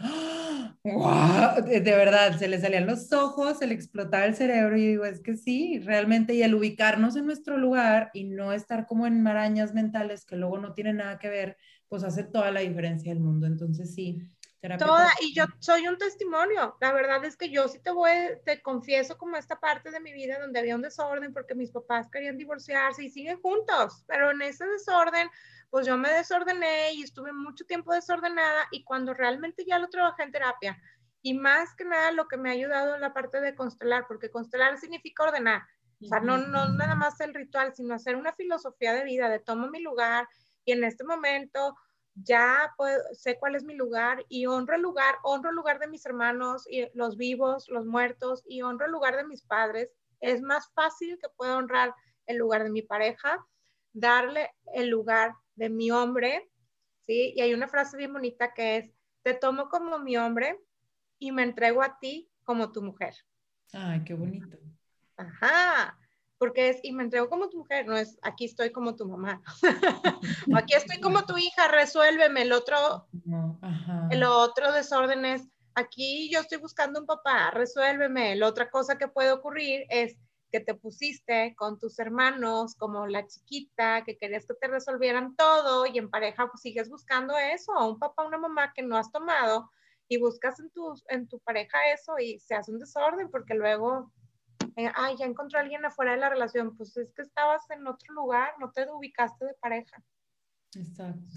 [0.83, 1.63] ¡wow!
[1.65, 5.21] De, verdad, se le salían los ojos, se le explotaba el cerebro y digo, es
[5.21, 9.73] que sí, realmente, y el ubicarnos en nuestro lugar y no estar como en marañas
[9.73, 11.57] mentales que luego no tienen nada que ver,
[11.87, 13.47] pues hace toda la diferencia del mundo.
[13.47, 14.21] Entonces sí,
[14.79, 16.77] Toda, y yo soy un testimonio.
[16.81, 18.11] La verdad es que yo sí te voy,
[18.43, 22.09] te confieso como esta parte de mi vida donde había un desorden porque mis papás
[22.11, 25.29] querían divorciarse y siguen juntos, pero en ese desorden,
[25.69, 30.23] pues yo me desordené y estuve mucho tiempo desordenada y cuando realmente ya lo trabajé
[30.23, 30.81] en terapia
[31.21, 34.31] y más que nada lo que me ha ayudado en la parte de constelar, porque
[34.31, 35.61] constelar significa ordenar.
[36.01, 39.39] O sea, no, no nada más el ritual, sino hacer una filosofía de vida, de
[39.39, 40.27] tomo mi lugar
[40.63, 41.75] y en este momento
[42.23, 42.73] ya
[43.13, 46.67] sé cuál es mi lugar y honro el lugar, honro el lugar de mis hermanos,
[46.69, 49.93] y los vivos, los muertos, y honro el lugar de mis padres.
[50.19, 51.93] Es más fácil que pueda honrar
[52.25, 53.45] el lugar de mi pareja,
[53.93, 56.49] darle el lugar de mi hombre,
[57.01, 57.33] ¿sí?
[57.35, 58.91] Y hay una frase bien bonita que es,
[59.21, 60.59] te tomo como mi hombre
[61.19, 63.13] y me entrego a ti como tu mujer.
[63.73, 64.57] Ay, qué bonito.
[65.17, 65.97] Ajá
[66.37, 69.41] porque es, y me entrego como tu mujer, no es, aquí estoy como tu mamá,
[70.53, 73.07] o aquí estoy como tu hija, resuélveme, el otro,
[74.11, 79.07] el otro desorden es, aquí yo estoy buscando un papá, resuélveme, la otra cosa que
[79.07, 80.17] puede ocurrir es
[80.51, 85.85] que te pusiste con tus hermanos como la chiquita, que querías que te resolvieran todo
[85.85, 89.69] y en pareja pues sigues buscando eso, un papá, una mamá que no has tomado
[90.07, 94.11] y buscas en tu, en tu pareja eso y se hace un desorden porque luego
[94.95, 98.13] ay, ya encontré a alguien afuera de la relación, pues es que estabas en otro
[98.13, 100.01] lugar, no te ubicaste de pareja.
[100.75, 101.35] Exacto.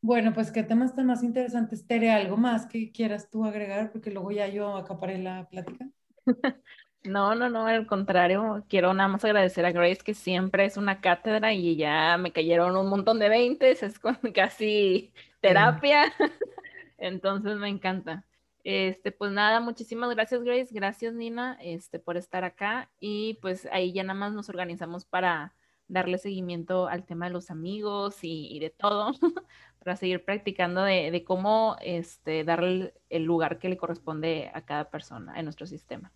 [0.00, 1.86] Bueno, pues qué temas tan más interesantes.
[1.86, 3.92] Tere, ¿algo más que quieras tú agregar?
[3.92, 5.88] Porque luego ya yo acaparé la plática.
[7.04, 11.00] No, no, no, al contrario, quiero nada más agradecer a Grace que siempre es una
[11.00, 13.98] cátedra y ya me cayeron un montón de veintes, es
[14.34, 16.12] casi terapia,
[16.98, 18.24] entonces me encanta.
[18.64, 23.92] Este, pues nada, muchísimas gracias Grace, gracias Nina, este, por estar acá y pues ahí
[23.92, 25.54] ya nada más nos organizamos para
[25.88, 29.12] darle seguimiento al tema de los amigos y, de todo,
[29.78, 35.38] para seguir practicando de, cómo este, darle el lugar que le corresponde a cada persona
[35.38, 36.12] en nuestro sistema.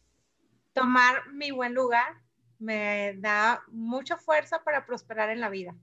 [0.73, 2.23] Tomar mi buen lugar
[2.59, 5.75] me da mucha fuerza para prosperar en la vida.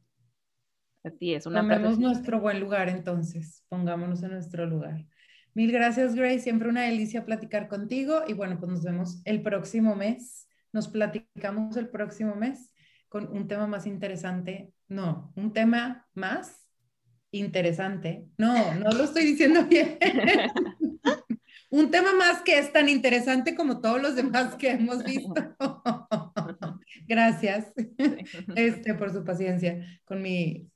[1.04, 1.46] Así es.
[1.46, 5.06] Una Tomemos nuestro buen lugar entonces, pongámonos en nuestro lugar.
[5.56, 6.40] Mil gracias, Grace.
[6.40, 8.24] Siempre una delicia platicar contigo.
[8.28, 10.48] Y bueno, pues nos vemos el próximo mes.
[10.72, 12.74] Nos platicamos el próximo mes
[13.08, 14.74] con un tema más interesante.
[14.88, 16.68] No, un tema más
[17.30, 18.26] interesante.
[18.38, 20.00] No, no lo estoy diciendo bien.
[21.70, 25.34] un tema más que es tan interesante como todos los demás que hemos visto.
[27.08, 27.72] Gracias
[28.56, 30.68] este, por su paciencia con mi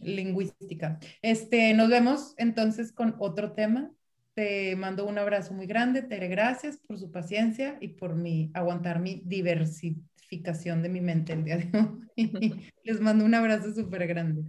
[0.00, 0.98] lingüística.
[1.22, 3.90] Este, nos vemos entonces con otro tema
[4.36, 9.00] te mando un abrazo muy grande, Tere, gracias por su paciencia y por mi, aguantar
[9.00, 12.06] mi diversificación de mi mente el día de hoy.
[12.84, 14.44] Les mando un abrazo súper grande.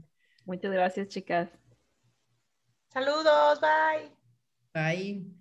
[0.45, 1.49] Muchas gracias, chicas.
[2.89, 4.11] Saludos, bye.
[4.73, 5.36] Bye.